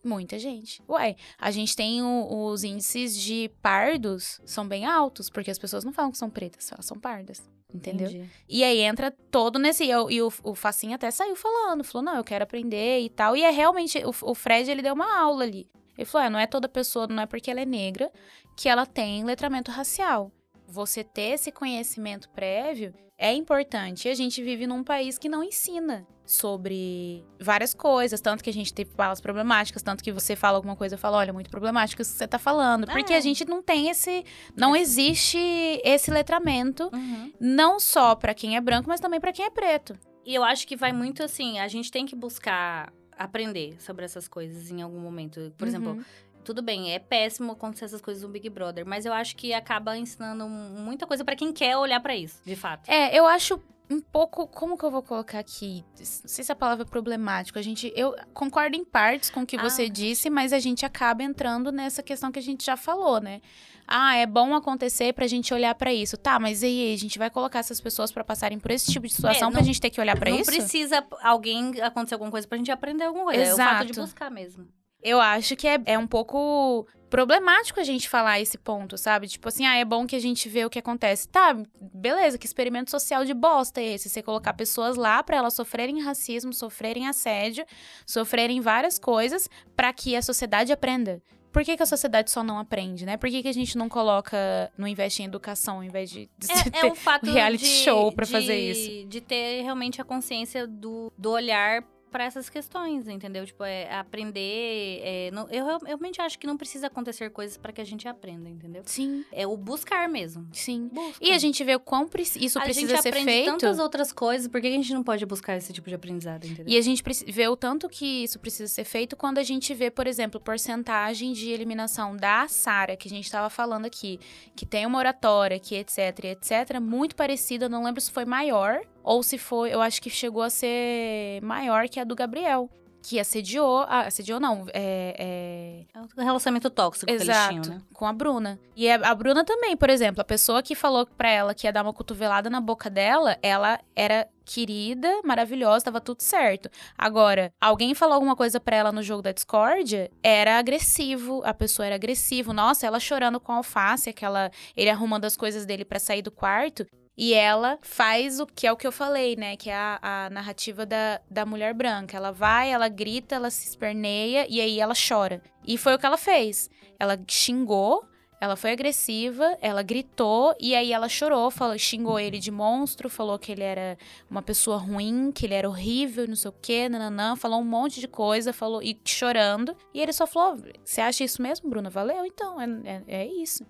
[0.07, 0.81] Muita gente.
[0.87, 5.83] Uai, a gente tem o- os índices de pardos são bem altos, porque as pessoas
[5.83, 7.43] não falam que são pretas, elas são pardas.
[7.73, 8.07] Entendeu?
[8.07, 8.29] Entendi.
[8.47, 9.83] E aí entra todo nesse.
[9.83, 13.09] E, eu- e o, o Facinho até saiu falando, falou: não, eu quero aprender e
[13.09, 13.35] tal.
[13.35, 13.97] E é realmente.
[14.05, 15.69] O, o Fred, ele deu uma aula ali.
[15.97, 18.09] Ele falou: é, não é toda pessoa, não é porque ela é negra
[18.55, 20.31] que ela tem letramento racial.
[20.65, 24.07] Você ter esse conhecimento prévio é importante.
[24.07, 28.19] E a gente vive num país que não ensina sobre várias coisas.
[28.21, 31.15] Tanto que a gente tem falas problemáticas, tanto que você fala alguma coisa, eu falo,
[31.15, 32.85] olha, muito problemático isso que você tá falando.
[32.87, 33.17] Porque É.
[33.17, 34.23] a gente não tem esse.
[34.55, 35.37] Não existe
[35.83, 36.89] esse letramento.
[36.93, 37.31] Uhum.
[37.39, 39.97] Não só pra quem é branco, mas também pra quem é preto.
[40.25, 44.27] E eu acho que vai muito assim, a gente tem que buscar aprender sobre essas
[44.27, 45.51] coisas em algum momento.
[45.57, 46.03] Por exemplo, Uhum.
[46.47, 49.97] Tudo bem, é péssimo acontecer essas coisas no Big Brother, mas eu acho que acaba
[49.97, 52.89] ensinando muita coisa pra quem quer olhar pra isso, de fato.
[52.89, 54.47] É, eu acho um pouco.
[54.47, 55.83] Como que eu vou colocar aqui?
[55.97, 57.57] Não sei se a palavra é problemático.
[57.59, 57.91] A gente.
[57.95, 59.61] Eu concordo em partes com o que Ah.
[59.61, 63.39] você disse, mas a gente acaba entrando nessa questão que a gente já falou, né?
[63.87, 66.17] Ah, é bom acontecer pra gente olhar pra isso.
[66.17, 66.93] Tá, mas e aí?
[66.93, 69.61] A gente vai colocar essas pessoas pra passarem por esse tipo de situação É, pra
[69.61, 70.51] não- gente ter que olhar pra não isso?
[70.51, 73.41] precisa alguém acontecer alguma coisa pra gente aprender alguma coisa.
[73.41, 74.01] É o fato de Exato.
[74.05, 74.67] buscar mesmo.
[75.03, 79.27] Eu acho que é, é um pouco problemático a gente falar esse ponto, sabe?
[79.27, 81.27] Tipo assim, ah, é bom que a gente vê o que acontece.
[81.27, 84.09] Tá, beleza, que experimento social de bosta é esse?
[84.09, 87.65] Você colocar pessoas lá para elas sofrerem racismo, sofrerem assédio,
[88.05, 91.21] sofrerem várias coisas para que a sociedade aprenda.
[91.51, 93.17] Por que, que, a sociedade só não aprende, né?
[93.17, 96.51] Por que, que a gente não coloca, não investe em educação, ao invés de, de
[96.51, 99.07] é, ter é um fato reality de, show para fazer isso?
[99.07, 103.45] De ter realmente a consciência do, do olhar para essas questões, entendeu?
[103.45, 105.01] Tipo, é aprender.
[105.03, 108.07] É, não, eu, eu realmente acho que não precisa acontecer coisas para que a gente
[108.07, 108.83] aprenda, entendeu?
[108.85, 109.23] Sim.
[109.31, 110.47] É o buscar mesmo.
[110.51, 110.89] Sim.
[110.91, 111.23] Busca.
[111.23, 113.51] E a gente vê o quão isso a precisa gente ser aprende feito.
[113.51, 116.65] tantas outras coisas, por que a gente não pode buscar esse tipo de aprendizado, entendeu?
[116.67, 119.91] E a gente vê o tanto que isso precisa ser feito quando a gente vê,
[119.91, 124.19] por exemplo, porcentagem de eliminação da Sara, que a gente estava falando aqui,
[124.55, 129.23] que tem uma oratória, que etc, etc, muito parecida, não lembro se foi maior ou
[129.23, 132.69] se foi, eu acho que chegou a ser maior que a do Gabriel.
[133.01, 135.97] Que assediou, assediou não, é, é...
[135.97, 137.81] é um relacionamento tóxico Exato, que eles tinham, né?
[137.93, 138.59] com a Bruna.
[138.75, 141.71] E a, a Bruna também, por exemplo, a pessoa que falou pra ela que ia
[141.71, 146.69] dar uma cotovelada na boca dela, ela era querida, maravilhosa, tava tudo certo.
[146.97, 151.85] Agora, alguém falou alguma coisa pra ela no jogo da Discord, era agressivo, a pessoa
[151.85, 152.51] era agressiva.
[152.51, 156.31] Nossa, ela chorando com a alface, aquela, ele arrumando as coisas dele para sair do
[156.31, 156.85] quarto.
[157.17, 159.57] E ela faz o que é o que eu falei, né?
[159.57, 162.15] Que é a, a, narrativa da, da mulher branca.
[162.15, 165.41] Ela vai, ela grita, ela se esperneia e aí ela chora.
[165.65, 166.69] E foi o que ela fez.
[166.99, 168.05] Ela xingou,
[168.39, 173.39] ela foi agressiva, ela gritou e aí ela chorou, falou, xingou ele de monstro, falou
[173.39, 173.97] que ele era
[174.29, 177.99] uma pessoa ruim, que ele era horrível, não sei o quê, nananã, falou um monte
[177.99, 179.75] de coisa, falou e chorando.
[179.91, 181.89] E ele só falou: Você acha isso mesmo, Bruna?
[181.89, 183.65] Valeu, então, é, é, é isso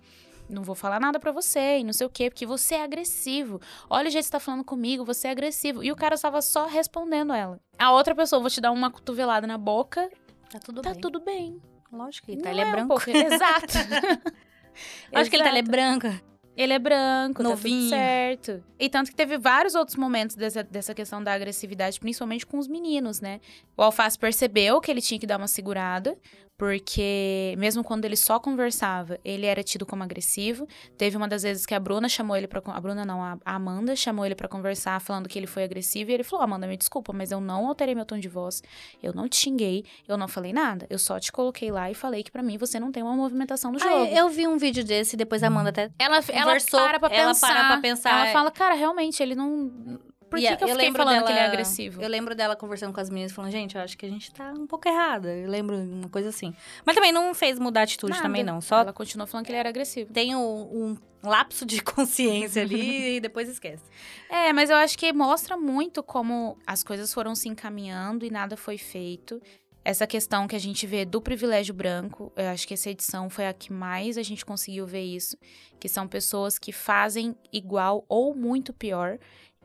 [0.48, 3.60] não vou falar nada para você e não sei o quê, porque você é agressivo.
[3.88, 5.82] Olha o jeito que você tá falando comigo, você é agressivo.
[5.82, 7.60] E o cara estava só respondendo ela.
[7.78, 10.08] A outra pessoa, vou te dar uma cotovelada na boca.
[10.50, 11.00] Tá tudo tá bem.
[11.00, 11.62] tudo bem.
[11.92, 12.50] Lógico que tá.
[12.50, 12.88] Ele é, um branco.
[12.88, 13.74] pouco- Exato.
[15.12, 16.22] Lógico que ele tá, ele é branca.
[16.56, 17.82] Ele é branco, tá Novinho.
[17.82, 18.64] tudo certo.
[18.80, 22.66] E tanto que teve vários outros momentos dessa, dessa questão da agressividade, principalmente com os
[22.66, 23.40] meninos, né?
[23.76, 26.18] O Alface percebeu que ele tinha que dar uma segurada,
[26.58, 30.66] porque mesmo quando ele só conversava, ele era tido como agressivo.
[30.98, 32.60] Teve uma das vezes que a Bruna chamou ele pra...
[32.60, 36.10] con- A Bruna não, a Amanda chamou ele pra conversar, falando que ele foi agressivo.
[36.10, 38.60] E ele falou, Amanda, me desculpa, mas eu não alterei meu tom de voz.
[39.00, 40.84] Eu não te xinguei, eu não falei nada.
[40.90, 43.70] Eu só te coloquei lá e falei que pra mim você não tem uma movimentação
[43.70, 43.94] no jogo.
[43.94, 47.14] Ah, eu vi um vídeo desse, depois a Amanda até Ela, ela Conversou, para pra
[47.14, 47.48] ela pensar.
[47.54, 48.32] para pra pensar, Ela é.
[48.32, 49.98] fala, cara, realmente, ele não.
[50.28, 52.02] Por E que, a- que eu, eu fiquei lembro falando que ele é dela- agressivo?
[52.02, 54.52] Eu lembro dela conversando com as meninas, falando, gente, eu acho que a gente tá
[54.52, 55.34] um pouco errada.
[55.34, 56.54] Eu lembro uma coisa assim.
[56.84, 58.22] Mas também não fez mudar a atitude Nada.
[58.22, 58.60] também, não.
[58.60, 60.12] Só Ela continuou falando que ele era agressivo.
[60.12, 63.82] tem um, um lapso de consciência ali e depois esquece.
[64.28, 68.56] É, mas eu acho que mostra muito como as coisas foram se encaminhando e nada
[68.56, 69.40] foi feito.
[69.84, 73.46] Essa questão que a gente vê do privilégio branco, eu acho que essa edição foi
[73.46, 75.34] a que mais a gente conseguiu ver isso.
[75.80, 79.18] Que são pessoas que fazem igual ou muito pior.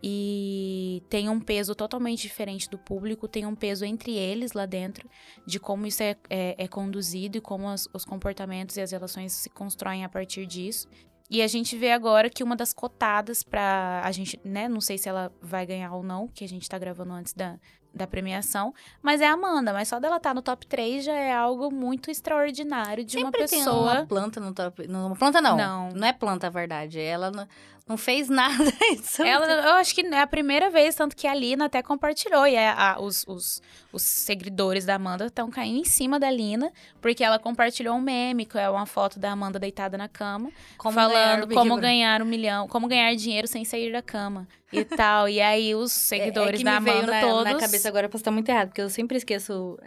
[0.06, 5.10] E tem um peso totalmente diferente do público, tem um peso entre eles lá dentro,
[5.48, 9.32] de como isso é, é- é conduzido e como as- os comportamentos e as relações
[9.32, 10.90] se constroem a partir disso.
[11.30, 14.02] E a gente vê agora que uma das cotadas pra.
[14.04, 14.68] A gente, né?
[14.68, 17.58] Não sei se ela vai ganhar ou não, que a gente tá gravando antes da,
[17.96, 18.74] da premiação.
[19.02, 19.72] Mas é a Amanda.
[19.74, 23.48] Mas só dela estar no top 3 já é algo muito extraordinário de uma Sempre
[23.48, 23.94] tem pessoa.
[23.94, 24.86] uma planta no top.
[24.86, 25.56] Não, uma planta não.
[25.58, 25.90] Não.
[25.90, 27.00] Não é planta, a verdade.
[27.00, 27.48] Ela
[27.88, 28.54] não, fez nada.
[28.94, 32.48] Isso Ela, eu acho que é a primeira vez, tanto que a Lina até compartilhou.
[32.48, 36.72] E é a- os, os, os seguidores da Amanda estão caindo em cima da Lina,
[37.02, 40.96] porque ela compartilhou um meme, que é uma foto da Amanda deitada na cama, Como
[40.96, 44.84] ganhar falando Big como ganhar um milhão, como ganhar dinheiro sem sair da cama e
[44.86, 45.28] tal.
[45.30, 47.54] E aí os É- é seguidores que da Amanda na, todos.
[47.54, 49.78] na cabeça agora, eu posso estar muito errado, porque eu sempre esqueço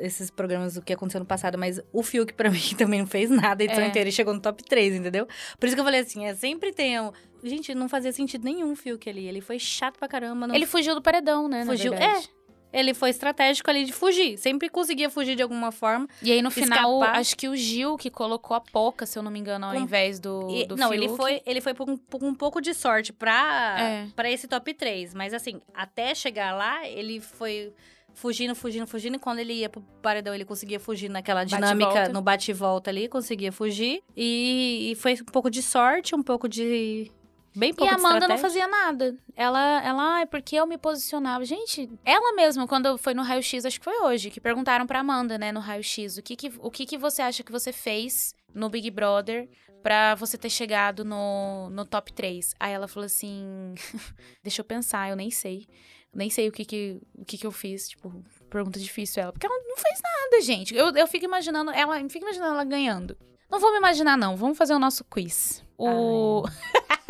[0.00, 3.30] esses programas do que aconteceu no passado, mas o Fiuk, pra mim, também não fez
[3.30, 3.88] nada a edição É.
[3.88, 5.26] inteira e chegou no top 3, entendeu?
[5.58, 7.10] Por isso que eu falei assim, é, sempre tem um...
[7.42, 10.46] Gente, não fazia sentido nenhum o Fiuk ali, ele foi chato pra caramba.
[10.46, 10.54] Não...
[10.54, 11.64] Ele fugiu do paredão, né?
[11.64, 12.28] Fugiu- verdade.
[12.72, 16.06] Ele foi estratégico ali de fugir, sempre conseguia fugir de alguma forma.
[16.20, 17.18] E aí, no final, Escapar.
[17.20, 19.80] acho que o Gil que colocou a Poca, se eu não me engano, ao Com-
[19.80, 21.16] invés do, E- do não, ele Fiuk.
[21.16, 24.06] foi, ele foi por um, por um pouco de sorte pra, É.
[24.14, 25.14] pra esse top 3.
[25.14, 27.72] Mas assim, até chegar lá, ele foi
[28.12, 29.16] fugindo, fugindo, fugindo.
[29.16, 32.90] E quando ele ia pro paredão, ele conseguia fugir naquela dinâmica, no bate e volta
[32.90, 34.02] ali, conseguia fugir.
[34.14, 37.10] E, e foi um pouco de sorte, um pouco de.
[37.56, 39.16] Bem E pouco a de Amanda não fazia nada.
[39.34, 41.42] Ela, ela, ah, porque eu me posicionava.
[41.42, 45.38] Gente, ela mesma, quando foi no raio-x, acho que foi hoje, que perguntaram pra Amanda,
[45.38, 48.68] né, no raio-x, o, que, que, o que, que você acha que você fez no
[48.68, 49.48] Big Brother
[49.82, 52.54] pra você ter chegado no, no top 3?
[52.60, 53.74] Aí ela falou assim:
[54.44, 55.66] deixa eu pensar, eu nem sei.
[56.14, 59.32] Nem sei o que que, o que que eu fiz, tipo, pergunta difícil ela.
[59.32, 60.74] Porque ela não fez nada, gente.
[60.74, 63.16] Eu, eu fico imaginando, ela, fico imaginando ela ganhando.
[63.50, 64.36] Não vamos imaginar, não.
[64.36, 65.64] Vamos fazer o nosso quiz.
[65.78, 66.44] O.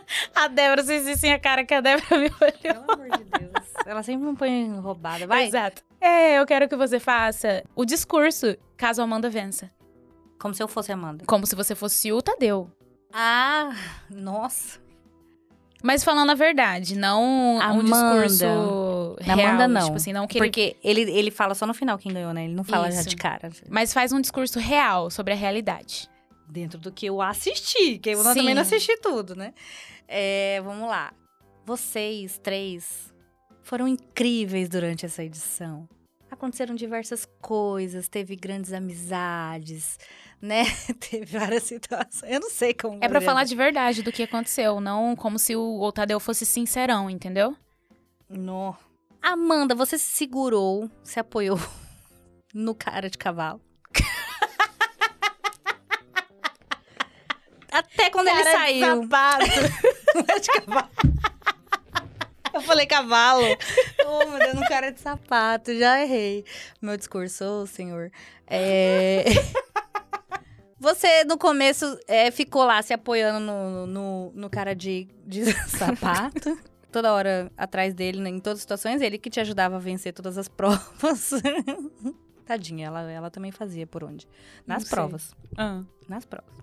[0.34, 2.52] a Débora, vocês dissem a cara que a Débora me olhou.
[2.62, 3.66] Pelo amor de Deus.
[3.86, 5.26] Ela sempre me põe roubada.
[5.26, 5.46] Vai.
[5.46, 5.82] Exato.
[6.00, 9.70] É, eu quero que você faça o discurso caso a Amanda vença.
[10.38, 11.24] Como se eu fosse Amanda.
[11.26, 12.70] Como se você fosse o Tadeu.
[13.12, 13.74] Ah,
[14.10, 14.78] nossa.
[15.82, 18.26] Mas falando a verdade, não um Amanda.
[18.26, 19.48] discurso Na real.
[19.48, 19.84] Amanda, não.
[19.84, 20.46] Tipo assim, não que ele...
[20.46, 22.44] Porque ele, ele fala só no final quem ganhou, né?
[22.44, 23.08] Ele não fala já Isso.
[23.10, 23.50] de cara.
[23.68, 26.08] Mas faz um discurso real sobre a realidade.
[26.48, 28.34] Dentro do que eu assisti, que eu Sim.
[28.34, 29.52] também não assisti tudo, né?
[30.06, 31.12] É, vamos lá.
[31.64, 33.12] Vocês três
[33.62, 35.88] foram incríveis durante essa edição.
[36.30, 39.98] Aconteceram diversas coisas, teve grandes amizades,
[40.40, 40.64] né?
[41.00, 42.30] teve várias situações.
[42.30, 42.96] Eu não sei como.
[42.96, 43.26] É pra fazer.
[43.26, 47.56] falar de verdade do que aconteceu, não como se o, o Tadeu fosse sincerão, entendeu?
[48.28, 48.76] No.
[49.22, 51.58] Amanda, você se segurou, se apoiou
[52.54, 53.60] no cara de cavalo.
[57.76, 59.02] Até quando ele saiu.
[59.02, 59.44] sapato.
[60.40, 60.88] de cavalo.
[62.54, 63.44] Eu falei cavalo.
[64.06, 65.76] Oh, meu Deus, no cara de sapato.
[65.76, 66.42] Já errei.
[66.80, 68.10] Meu discurso, ô, senhor.
[68.46, 69.24] É...
[70.80, 76.58] Você, no começo, é, ficou lá se apoiando no, no, no cara de, de sapato.
[76.90, 79.02] Toda hora atrás dele, né, em todas as situações.
[79.02, 81.30] Ele que te ajudava a vencer todas as provas.
[82.46, 84.26] Tadinha, ela, ela também fazia por onde?
[84.66, 85.34] Nas provas.
[85.58, 85.82] Ah.
[86.08, 86.54] Nas provas.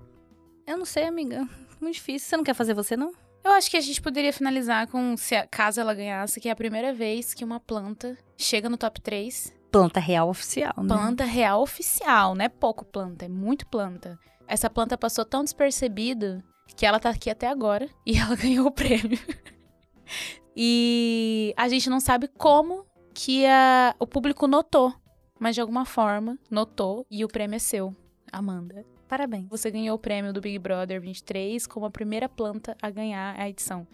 [0.66, 1.48] Eu não sei, amiga.
[1.82, 2.28] Muito difícil.
[2.30, 3.12] Você não quer fazer você, não?
[3.44, 6.52] Eu acho que a gente poderia finalizar com, se a- caso ela ganhasse, que é
[6.52, 9.54] a primeira vez que uma planta chega no top 3.
[9.70, 10.88] Planta real oficial, né?
[10.88, 14.18] Planta real oficial, não é pouco planta, é muito planta.
[14.48, 16.42] Essa planta passou tão despercebida
[16.78, 19.20] que ela tá aqui até agora e ela ganhou o prêmio.
[20.56, 24.94] e a gente não sabe como que a- o público notou,
[25.40, 27.94] mas de alguma forma notou e o prêmio é seu,
[28.32, 28.86] Amanda.
[29.14, 29.46] Parabéns.
[29.48, 33.48] Você ganhou o prêmio do Big Brother 23 como a primeira planta a ganhar a
[33.48, 33.86] edição.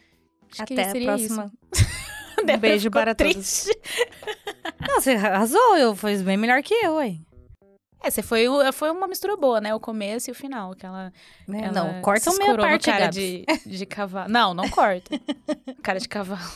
[0.49, 1.51] Acho que Até a próxima.
[2.41, 3.34] Um beijo para todos.
[3.34, 3.78] triste.
[4.80, 5.76] Não, você arrasou.
[5.76, 7.17] Eu fiz bem melhor que eu, ué.
[8.01, 9.76] É, você foi, o- foi uma mistura boa, né?
[9.76, 10.74] O começo e o final.
[10.74, 11.11] Que ela,
[11.45, 11.63] Né?
[11.65, 13.15] ela Não, corta a minha parte, cara Gabs.
[13.17, 13.45] de,
[13.78, 14.30] de cavalo.
[14.32, 15.20] Não, não corta.
[15.84, 16.49] cara de cavalo.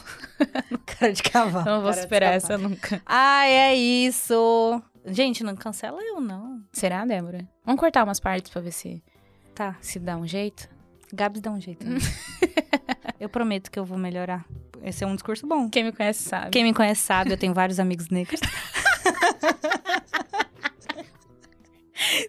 [0.85, 1.65] Cara de cavalo.
[1.65, 3.01] Não vou Cara superar essa nunca.
[3.05, 4.81] Ai, é isso.
[5.05, 6.63] Gente, não cancela eu, não.
[6.71, 7.47] Será, Débora?
[7.65, 9.03] Vamos cortar umas partes pra ver se,
[9.53, 10.69] Tá, se dá um jeito?
[11.13, 11.85] Gabs dá um jeito.
[11.87, 11.97] né?
[13.19, 14.45] eu prometo que eu vou melhorar.
[14.81, 15.69] Esse é um discurso bom.
[15.69, 16.49] Quem me conhece sabe.
[16.51, 18.39] Quem me conhece sabe, eu tenho vários amigos negros.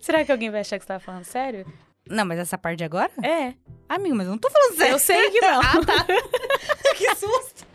[0.02, 1.66] Será que alguém vai achar que você tava falando sério?
[2.08, 3.10] Não, mas essa parte de agora?
[3.22, 3.54] É.
[3.88, 4.92] Amigo, mas eu não tô falando sério.
[4.92, 5.60] Eu sei que não.
[6.96, 7.66] que susto.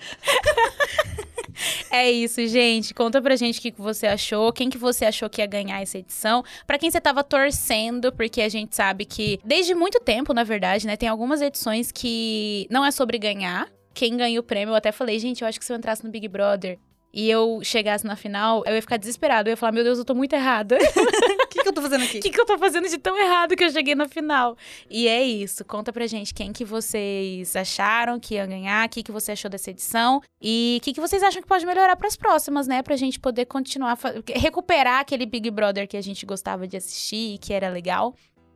[1.91, 2.93] É isso, gente.
[2.93, 5.97] Conta pra gente o que você achou, quem que você achou que ia ganhar essa
[5.97, 10.43] edição, pra quem você tava torcendo, porque a gente sabe que desde muito tempo, na
[10.43, 13.67] verdade, né, tem algumas edições que não é sobre ganhar.
[13.93, 16.11] Quem ganha o prêmio, eu até falei, gente, eu acho que se eu entrasse no
[16.11, 16.79] Big Brother
[17.13, 19.49] e eu chegasse na final, eu ia ficar desesperada.
[19.49, 20.77] Eu ia falar, meu Deus, eu tô muito errada.
[20.77, 22.19] O que, que eu tô fazendo aqui?
[22.19, 24.55] O que, que eu tô fazendo de tão errado que eu cheguei na final?
[24.89, 25.65] E é isso.
[25.65, 29.49] Conta pra gente quem que vocês acharam que ia ganhar, o que, que você achou
[29.49, 32.83] dessa edição e o que, que vocês acham que pode melhorar pras próximas, né?
[32.83, 33.97] Pra gente poder continuar,
[34.35, 38.13] recuperar aquele Big Brother que a gente gostava de assistir e que era legal.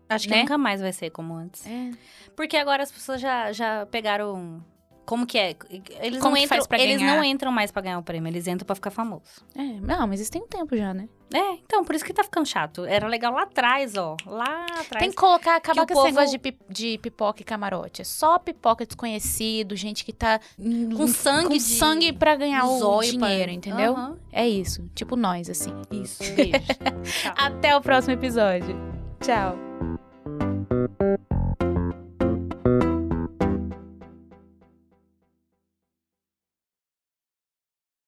[0.07, 0.41] Acho que né?
[0.41, 1.65] nunca mais vai ser como antes.
[1.65, 1.91] É.
[2.35, 4.63] Porque agora as pessoas já, já pegaram.
[5.05, 5.55] Como que é?
[5.99, 7.15] Eles, Como não que entram, eles ganhar?
[7.17, 9.23] não entram mais pra ganhar o prêmio, eles entram pra ficar famoso.
[9.53, 11.09] É, não, mas isso tem um tempo já, né?
[11.33, 12.85] É, então, por isso que tá ficando chato.
[12.85, 14.15] Era legal lá atrás, ó.
[14.25, 14.99] Lá atrás.
[14.99, 17.43] Tem que colocar, acabar que com o esse povo- negócio de, pi- de pipoca e
[17.43, 18.01] camarote.
[18.01, 20.39] É só pipoca desconhecido, gente que tá
[20.95, 23.93] Com sangue com de- sangue pra ganhar o zóio pra- dinheiro, entendeu?
[23.93, 24.17] Aham.
[24.31, 24.89] É isso.
[24.95, 25.73] Tipo nós, assim.
[25.91, 26.53] Isso, beijo.
[27.21, 27.33] Tchau.
[27.35, 28.75] Até o próximo episódio.
[29.19, 29.57] Tchau.